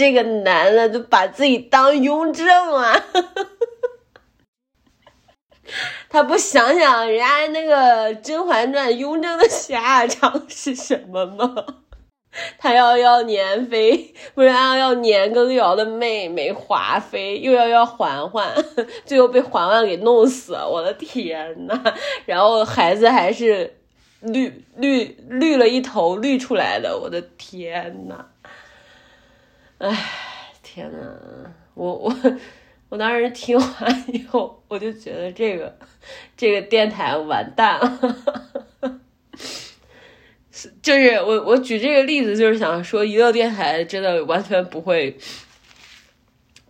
[0.00, 3.04] 这个男的就把自己当雍正啊！
[6.08, 11.66] 他不想想人家那个《甄嬛传》雍正的下场是什么吗？
[12.58, 18.54] 他要要年妃，不然要要年羹尧的妹妹华妃，又要要嬛嬛，
[19.04, 20.54] 最后被嬛嬛给弄死。
[20.54, 21.78] 我的天呐，
[22.24, 23.76] 然后孩子还是
[24.20, 28.24] 绿绿绿了一头绿出来的，我的天呐！
[29.80, 30.06] 哎，
[30.62, 32.16] 天呐，我我。
[32.90, 35.72] 我当时听完以后，我就觉得这个
[36.36, 39.00] 这个电台完蛋了。
[40.82, 45.16] 就是我我举这个例子，就是想说，娱乐电台真的完全不会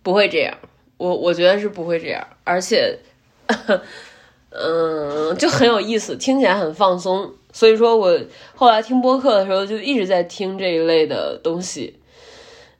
[0.03, 0.55] 不会这样。
[0.97, 2.99] 我我觉得是不会这样，而且，
[4.51, 7.33] 嗯，就很有意思，听起来很放松。
[7.51, 8.15] 所以说我
[8.53, 11.99] 后来听播客的时候，就一直在听这一类的东西。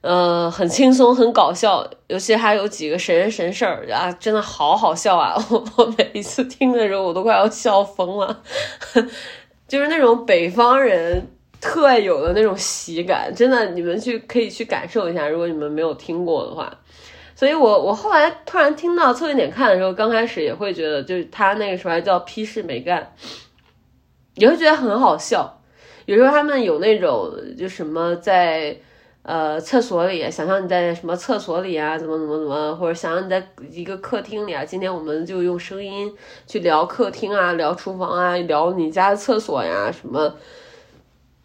[0.02, 5.36] 呃，很轻松，很搞笑，尤其还有几个神人神事儿啊，真的好好笑啊！
[5.48, 8.42] 我 我每一次听的时候，我都快要笑疯了，
[9.68, 11.24] 就是那种北方人
[11.60, 16.80] 特有的那种喜感，真的，你们去可以去感受一下，如果你们没有听过的话。
[17.36, 23.14] 所以我我后来突然听到侧面点看的时候，刚开始也会觉得，就是他那个时候还叫批示没干，
[24.34, 25.60] 也会觉得很好笑。
[26.06, 28.76] 有时候他们有那种就什么在。
[29.22, 31.96] 呃，厕所里，想象你在什么厕所里啊？
[31.96, 32.74] 怎么怎么怎么？
[32.74, 34.64] 或者想象你在一个客厅里啊？
[34.64, 36.12] 今天我们就用声音
[36.44, 40.34] 去聊客厅啊，聊厨房啊，聊你家的厕所呀什么？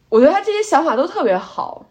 [0.10, 1.86] 我觉得他这些想法都特别好。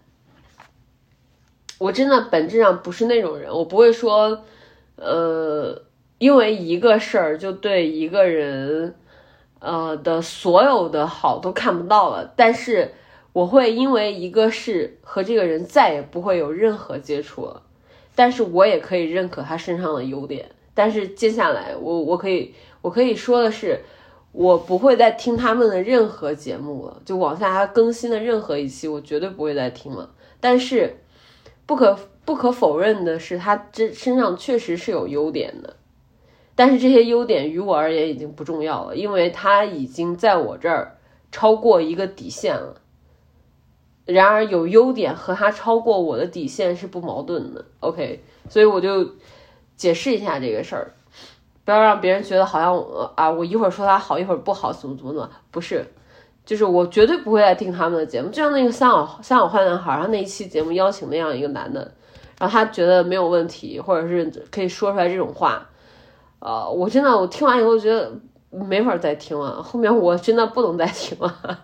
[1.79, 4.43] 我真的本质上不是那种人，我不会说，
[4.97, 5.83] 呃，
[6.19, 8.97] 因为一个事儿就对一个人，
[9.61, 12.93] 呃的所有的好都看不到了，但是。
[13.37, 17.63] 我会因为一个事和这个人再也不会有任何接触了，
[18.15, 20.47] 但是我也可以认可他身上的优点。
[20.73, 23.81] 但是接下来，我我可以我可以说的是，
[24.33, 30.15] 我不会再听他们的任何节目了，就往下他更新的任何一期，我绝对不会再听了。
[30.41, 30.97] 但是
[31.67, 35.77] 不可不可否认的是，他这身上确实是有优点的，
[36.55, 40.97] 但是这些优点于我而言已经不重要了，因为他已经在我这儿
[41.31, 42.81] 超过一个底线了。
[44.07, 49.05] 然而有优点和他超过我的底线是不矛盾的，OK，所以我就
[49.77, 50.95] 解释一下这个事儿，
[51.65, 52.77] 不要让别人觉得好像
[53.17, 55.85] 啊，我一会儿说他好，一会儿不好，怎么怎么怎么，不是，
[56.45, 61.93] 就是我绝对不会再听他们的节目，就像那个三好三好坏男孩，他那一期节目邀请那样一个男的，
[62.39, 65.69] 然后他觉得没有问题，或者是可以说出来这种话，
[66.39, 68.13] 呃，我真的我听完以后觉得
[68.51, 71.59] 没法再听了，后面我真的不能再听了。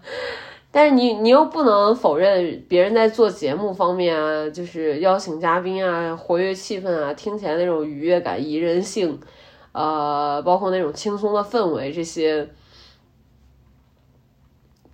[0.74, 9.20] 但是你你又不能否认别人在做节目方面啊，就是邀请嘉宾啊，活跃气氛啊，听起来那种愉悦感、宜人性，
[9.72, 12.48] 呃，包括那种轻松的氛围，这些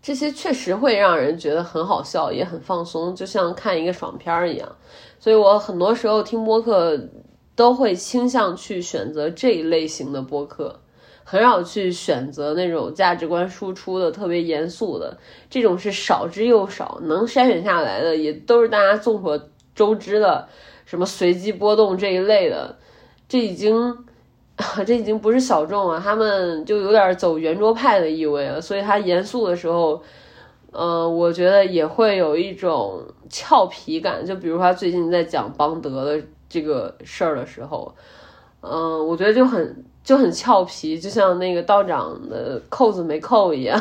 [0.02, 4.76] 这些确实会让人觉得很好笑，也很放松，就像看一个爽片儿一样。
[5.20, 6.98] 所以我很多时候听播客
[7.54, 10.80] 都会倾向去选择这一类型的播客，
[11.30, 15.18] 很少去选择那种价值观输出的特别严肃的，
[15.50, 19.38] 这种是少之又少，能筛选下来的也都是大家众所
[19.74, 20.48] 周知的，
[20.86, 22.78] 什么随机波动这一类的，
[23.28, 23.98] 这已经。
[24.84, 28.60] 这已经不是小众了，他们就有点走圆桌派的意味了。
[28.60, 30.02] 所以他严肃的时候，
[30.72, 33.00] 嗯，我觉得也会有一种
[33.30, 34.26] 俏皮感。
[34.26, 37.94] 就比如他最近在讲邦德的这个事儿的时候，
[38.60, 43.78] 嗯，我觉得就很就很俏皮，就像那个道长的扣子没扣一样，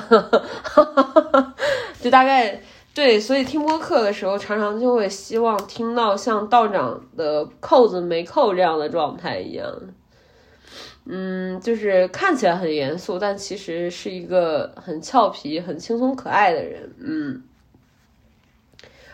[2.02, 2.62] 就大概
[2.94, 3.18] 对。
[3.18, 9.74] 所以听播客的时候，常常就会希望听到像道长的扣子没扣这样的状态一样。
[11.06, 16.94] 嗯，就是看起来很严肃，但其实是一个很俏皮、很轻松可爱的人。
[17.00, 17.42] 嗯，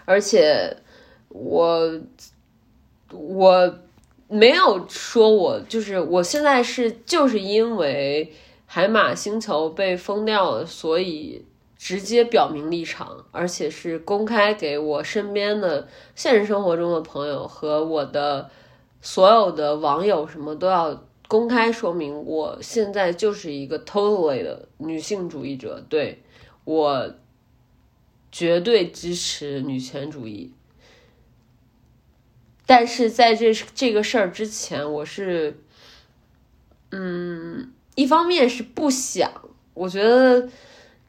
[0.05, 0.77] 而且
[1.29, 1.91] 我
[3.11, 3.71] 我
[4.33, 8.33] 没有说我就是我现在是就是因为
[8.65, 11.45] 海马星球被封掉了，所以
[11.77, 18.49] 直接表明立场，而且是公开给我身边的现实生活中的朋友和我的
[19.01, 21.03] 所有的网友什么都要。
[21.29, 26.21] 公开说明，我现在就是一个 totally 的女性主义者，对
[26.63, 27.11] 我
[28.31, 30.53] 绝对支持女权主义。
[32.65, 35.59] 但是在这这个事儿之前，我是，
[36.91, 39.31] 嗯，一方面是不想，
[39.73, 40.49] 我觉得。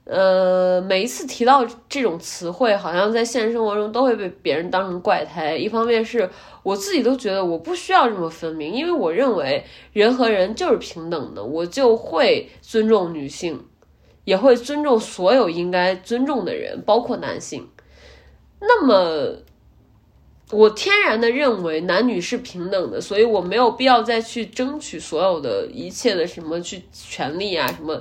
[0.06, 5.56] 呃，每一次提到这种词汇，好像在现实生活中都会被别人当成怪胎。
[5.56, 6.28] 一方面是
[6.62, 13.64] 我自己都觉得我不需要这么分明，因为我认为人和人就是平等的，我就会尊重女性，
[14.26, 17.66] 也会尊重所有应该尊重的人，包括男性。
[18.60, 19.38] 那么，
[20.54, 28.00] 我天然的认为男女是平等的，所以我没有必要再去争取所有的一切的什么去权利啊什么。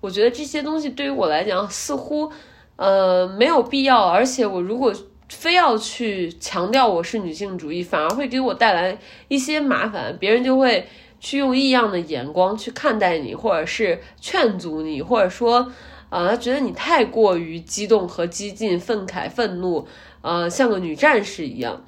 [0.00, 2.30] 我觉得这些东西对于我来讲似乎，
[2.76, 4.06] 呃，没有必要。
[4.06, 4.94] 而且我如果
[5.28, 8.96] 非要去强调我是女性主义，反而会给我带来
[9.26, 10.16] 一些麻烦。
[10.20, 10.86] 别人就会
[11.18, 15.72] 去用异样的眼光去看待你，或者是劝阻你，或者说，
[16.10, 19.86] 啊，觉得你太过于激动和激进、愤慨、愤怒，
[20.22, 21.84] 呃，像个女战士一样。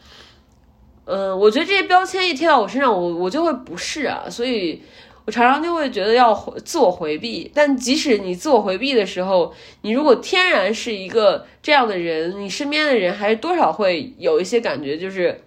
[1.04, 4.82] 嗯，我觉得这些标签一贴到我身上，我我就会不适啊，所以。
[5.26, 14.96] 我常常就会觉得要自我回避，但即使你自我回避的时候，你如果天然是一个这样的人，你身边的人还是多少会有一些感觉。
[14.96, 15.42] 就是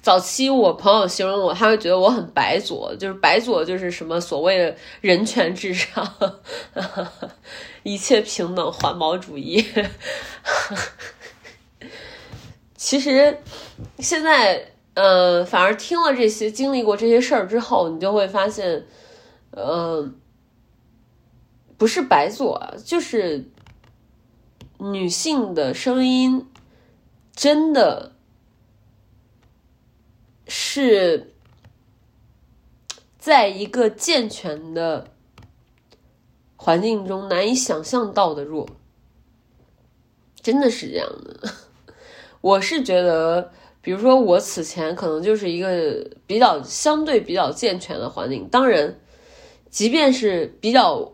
[0.00, 6.14] 早期我朋友形容我，他会觉得我很白左，就是白左就是什么所谓的人权至上，
[7.82, 9.64] 一切平等，环保主义。
[12.76, 13.38] 其实
[13.98, 14.72] 现在。
[14.96, 18.86] 呃，反而听了这些，经历过这些事儿之后，你就会发现，
[19.50, 20.10] 呃，
[21.76, 23.50] 不是白左，就是
[24.78, 26.46] 女性的声音，
[27.34, 28.12] 真的
[30.48, 31.34] 是
[33.18, 35.08] 在一个健全的
[36.56, 38.66] 环境中难以想象到的弱，
[40.40, 41.65] 真的是这样的。
[42.46, 43.50] 我是觉得。
[43.82, 48.48] 比如说，我此前可能就是一个比较相对比较健全的环境。
[48.50, 48.98] 当然，
[49.70, 51.12] 即便是比较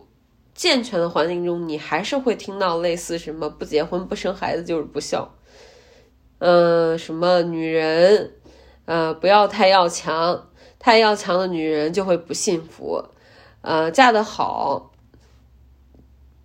[0.54, 5.34] 健全的环境中，你还是会听到类似什么“不结婚不生孩子就是不孝”，
[6.40, 8.32] 嗯，什么女人，
[8.86, 13.04] 呃，不要太要强，太要强的女人就会不幸福，
[13.60, 14.92] 呃，嫁得好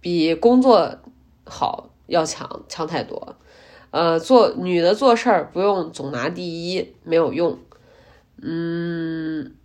[0.01, 0.97] 比工作
[1.45, 3.37] 好要强，强太多。
[3.97, 7.57] 呃，做女的做事儿不用总拿第一，没有用。
[8.39, 9.55] 嗯，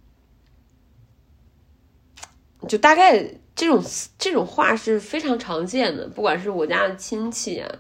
[2.67, 3.23] 就大概
[3.55, 3.85] 这种
[4.19, 7.71] 这种话是非常常见的，不管是我家的亲戚啊，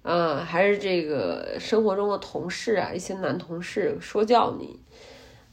[0.00, 4.80] 啊，还是这个生活中的同事啊，一些男同事说教你。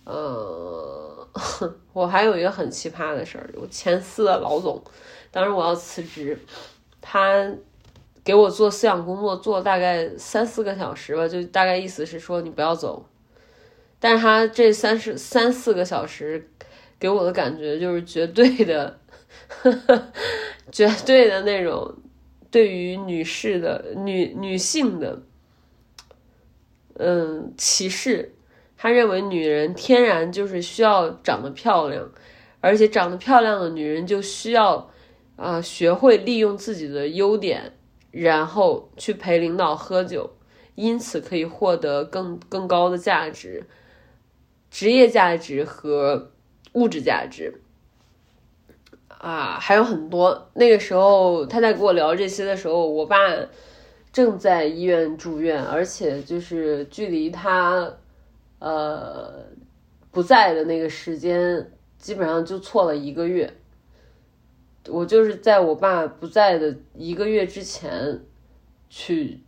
[0.06, 1.28] 呃，
[1.92, 4.82] 我还有一个很奇葩的事儿，我前司的老总，
[5.30, 6.40] 当时我要辞职，
[7.02, 7.54] 他。
[8.24, 13.06] 给我做思想工作，做大概三四个小时吧，就大概意思是说你不要走。
[14.00, 16.50] 但是他这三十三四个小时
[17.00, 19.00] 给我的感觉就是绝对的，
[20.72, 21.96] 绝对的那种
[22.50, 25.22] 对于女士的女女性的，
[26.96, 28.34] 嗯歧视。
[28.78, 32.10] 他认为女人天然就是需要长得漂亮，
[32.62, 34.90] 而且长得漂亮的女人就需要。
[35.36, 37.72] 啊，学会利用自己的优点，
[38.12, 40.30] 然后去陪领导喝酒，
[40.76, 43.66] 因此可以获得更更高的价值，
[44.72, 46.32] 职业价值和
[46.74, 47.62] 物质价值。
[49.08, 50.50] 啊，还有很多。
[50.54, 53.18] 那个时候他在跟我聊这些的时候，我爸
[54.14, 57.92] 正在医院住院，而且就是距离他
[58.60, 59.46] 呃
[60.10, 63.54] 不在的那个时间，基本上就错了一个月。
[64.92, 68.22] 我就是在我爸不在的一个月之前
[68.90, 69.40] 去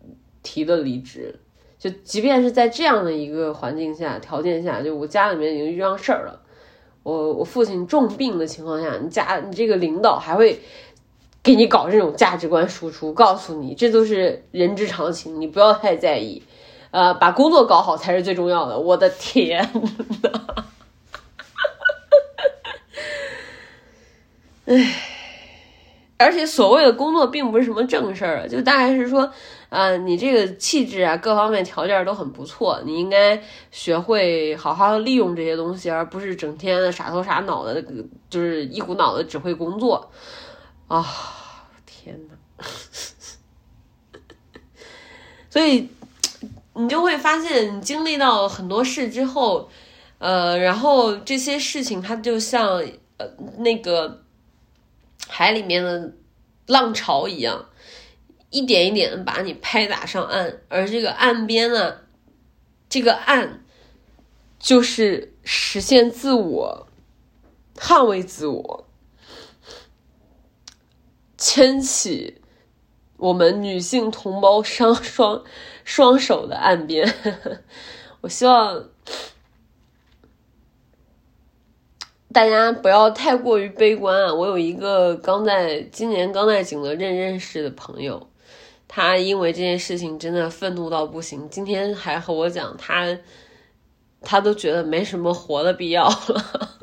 [0.44, 1.40] 提的离职，
[1.78, 6.42] 就即便是在这样的一个环境下、条件下，就我家里面已经遇上事儿了，
[7.04, 10.60] 我我父亲重病的情况下，你家你这个领导还会
[11.44, 16.44] 给你搞这种价值观输出，告诉你这都是人之常情，你不要太在意，
[16.92, 18.80] 呃，把工作搞好才是最重要的。
[18.80, 19.64] 我的天
[20.24, 20.66] 呐！
[24.66, 25.08] 唉。
[26.22, 29.30] 而且所谓的工作并不是什么正事儿，就大概是说，
[29.70, 33.42] 呃，你这个气质啊，各方面条件都很不错，你应该
[33.72, 37.84] 学会好好利用这些东西，而不是整天的傻头傻脑的，
[38.30, 40.12] 就是一股脑的只会工作。
[40.88, 41.06] 啊，
[41.86, 42.36] 天呐，
[45.50, 45.90] 所以
[46.74, 49.70] 你就会发现，你经历到很多事之后，
[50.20, 52.82] 呃，然后这些事情它就像
[53.18, 54.22] 呃那个。
[55.34, 56.14] 海里面的
[56.68, 57.70] 浪潮一样，
[58.50, 62.00] 一点一点的把你拍打上岸，而这个岸边呢，
[62.90, 63.64] 这个岸
[64.60, 66.88] 就是实现自我、
[67.78, 68.86] 捍卫自我、
[71.38, 72.42] 牵起
[73.16, 75.46] 我们女性同胞双双
[75.86, 77.16] 双手的岸边。
[78.20, 78.90] 我希望。
[82.34, 84.34] 大家不要太过于悲观啊！
[84.34, 88.28] 我有一个刚在今年刚在景德镇认识的朋友，
[88.88, 93.18] 他因为这件事情真的愤怒到不行，今天还和我讲，他
[94.22, 96.80] 他都觉得没什么活的必要了。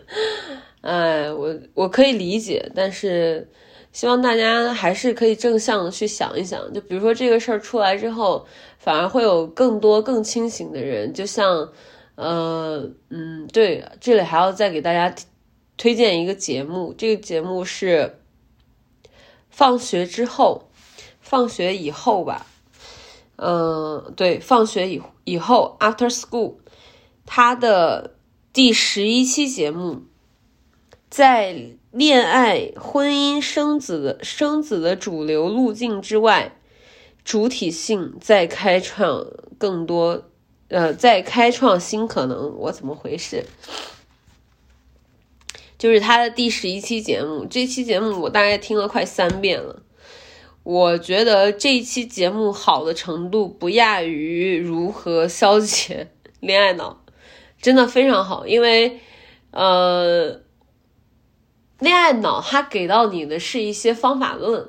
[0.80, 3.50] 哎，我我可以理解，但是
[3.92, 6.72] 希望大家还是可以正向的去想一想。
[6.72, 8.46] 就比如说这个事儿出来之后，
[8.78, 11.70] 反而会有更多更清醒的人，就像。
[12.16, 15.14] 呃，嗯，对，这里还要再给大家
[15.76, 18.18] 推荐一个节目，这个节目是
[19.50, 20.70] 放学之后，
[21.20, 22.46] 放学以后吧，
[23.36, 26.54] 嗯，对，放学以以后，after school，
[27.26, 28.16] 它的
[28.52, 30.04] 第十一期节目，
[31.10, 36.56] 在恋爱、婚姻、生子的生子的主流路径之外，
[37.22, 39.26] 主体性在开创
[39.58, 40.30] 更多。
[40.68, 43.44] 呃，在开创新可能，我怎么回事？
[45.78, 49.82] 就是他的第十一期节目，这期节目我大概听了快三遍了。
[50.62, 56.10] 我觉得这一期节目好的程度不亚于如何消解
[56.40, 57.04] 恋爱脑，
[57.62, 58.46] 真的非常好。
[58.46, 59.00] 因为，
[59.52, 60.40] 呃，
[61.78, 64.68] 恋爱脑它给到你的是一些方法论。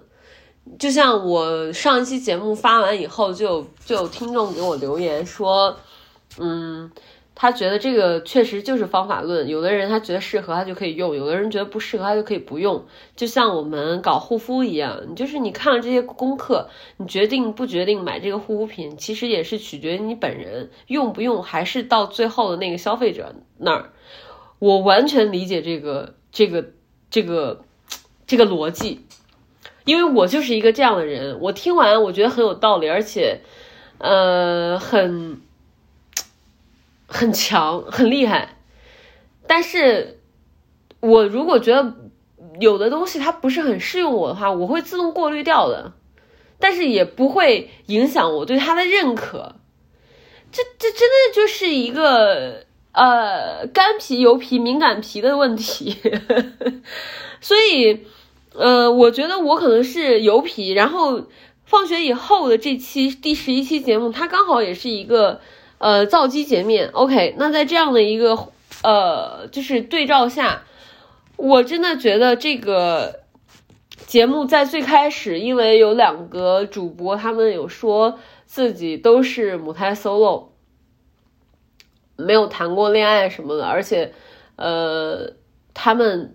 [0.77, 5.79] 就像我上一期节目发完以后，就有就有听众给我留言说，
[6.39, 6.91] 嗯，
[7.35, 9.47] 他觉得这个确实就是方法论。
[9.47, 12.85] 有的人他觉得适合，他就可以用；有的人觉得不适合，他就可以不用。
[13.15, 23.91] 就像我们搞护肤一样，就是你看了这些功课，你决定不决定买这个护肤品，其实也是取决于你本人用不用，还是到最后的那个消费者那儿。
[24.59, 26.65] 我完全理解这个这个
[27.11, 27.61] 这个
[28.25, 29.01] 这个逻辑。
[29.85, 33.39] 因为我就是一个这样的人，我听完我觉得很有道理，而且，
[33.99, 35.39] 呃，很
[37.07, 38.57] 很强，很厉害。
[39.47, 40.19] 但是，
[40.99, 41.95] 我如果觉得
[42.59, 45.93] 有的东西它不是很适用我的话，我会自动过滤掉的。
[46.59, 49.55] 但是也不会影响我对它的认可。
[50.51, 55.95] 这这真的就是一个呃干皮、油皮、敏感皮的问题，
[57.41, 58.05] 所以。
[58.53, 61.27] 呃，我觉得我可能是油皮，然后
[61.63, 65.41] 放学以后的这期第十一期节目，它刚好也是一个
[65.77, 66.89] 呃皂基洁面。
[66.93, 68.49] OK，那在这样的一个
[68.83, 70.63] 呃就是对照下，
[71.35, 73.21] 我真的觉得这个
[74.05, 80.49] 节目在最开始，因为有两个主播他们有说自己都是母胎 solo，
[82.15, 84.13] 没有谈过恋爱什么的，而且
[84.55, 85.33] 呃
[85.73, 86.33] 他们。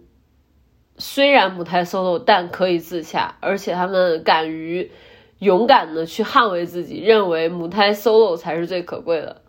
[0.99, 4.93] 虽然母胎 solo，但可以自洽，而且他们敢于
[5.43, 9.43] 勇敢的去捍卫自己，认为母胎 solo 才是最可贵的。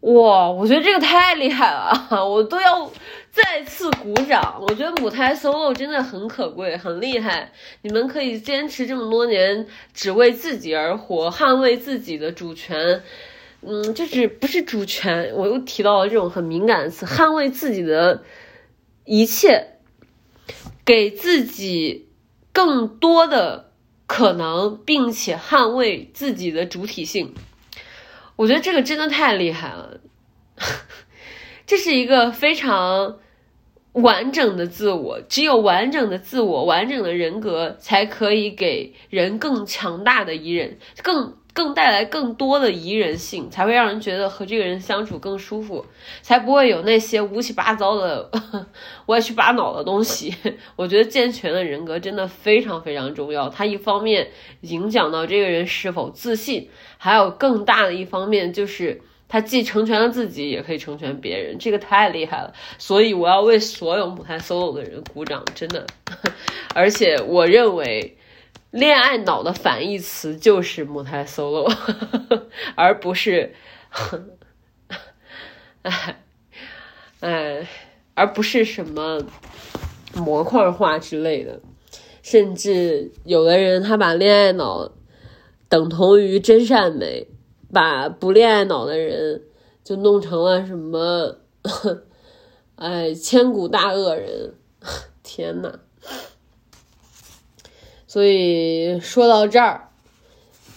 [0.00, 1.92] 哇，我觉得这个太厉害了，
[2.26, 2.90] 我都要
[3.30, 4.62] 再次鼓掌。
[4.66, 7.52] 我觉得母胎 solo 真的很可贵，很厉害。
[7.82, 13.02] 你们可以坚持这么多年，只为自己而活，捍卫自己的主权。
[13.60, 18.22] 嗯，就是不是主权，我又提到了这种很敏感的词，捍卫自己的
[19.04, 19.78] 一切，
[20.82, 22.08] 给自己
[22.52, 23.70] 更多的
[24.06, 27.34] 可能，并且捍卫自己的主体性。
[28.36, 30.00] 我觉得这个真的太厉害了，
[31.66, 33.18] 这是一个非常
[33.92, 45.86] 完整的自我，只有完整的自我、完整的人格，才可以给人更强大的依人，更更带来更多的宜人性，才会让人觉得和这个人相处更舒服，
[46.20, 48.28] 才不会有那些乌七八糟的
[49.06, 50.34] 歪七八脑的东西。
[50.74, 54.28] 我觉得健全的人格真的非常非常重要，它一方面
[54.62, 56.68] 影响到这个人是否自信。
[56.98, 62.52] 还有更大的一方面，就是他既成全了自己，也可以成全别人，这个太厉害了。
[62.78, 65.86] 所以我要为所有母胎 solo 的人鼓掌，真的。
[66.74, 68.16] 而且我认为，
[68.74, 71.72] 恋爱脑的反义词就是母胎 solo，
[72.74, 73.54] 而不是，
[75.82, 76.24] 哎
[77.20, 77.68] 哎，
[78.14, 79.20] 而不是什么
[80.14, 81.60] 模块化之类的。
[82.20, 84.90] 甚至有的人他把恋爱脑。
[85.68, 87.26] 等同于真善美，
[87.72, 89.42] 把不恋爱脑的人
[89.82, 91.38] 就弄成了什么？
[92.76, 94.54] 哎，千古大恶人！
[95.24, 95.80] 天呐！
[98.14, 99.88] 所以说到这儿，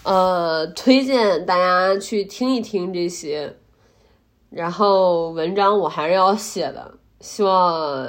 [0.02, 3.54] 呃，推荐大家去听一听这些，
[4.50, 8.08] 然后文章我还是要写的，希望。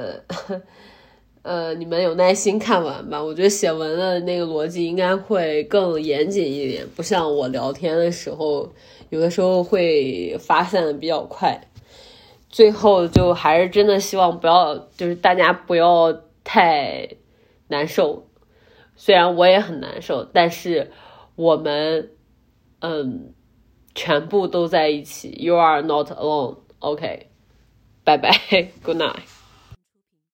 [1.43, 3.23] 呃，你们有耐心看完吧。
[3.23, 8.67] 我觉得写文的那个逻辑应该会更严谨一点，不像我聊天的时候，
[9.11, 11.67] 有的时候会发散的比较快。
[12.49, 17.07] 最后就还是真的希望不要，就是大家不要太
[17.67, 18.23] 难受。
[19.01, 20.91] 虽然我也很难受，但是
[21.37, 22.11] 我们，
[22.81, 23.33] 嗯，
[23.95, 25.31] 全部都在一起。
[25.39, 26.57] You are not alone.
[26.79, 27.27] OK，
[28.03, 28.29] 拜拜
[28.83, 29.28] ，Good night。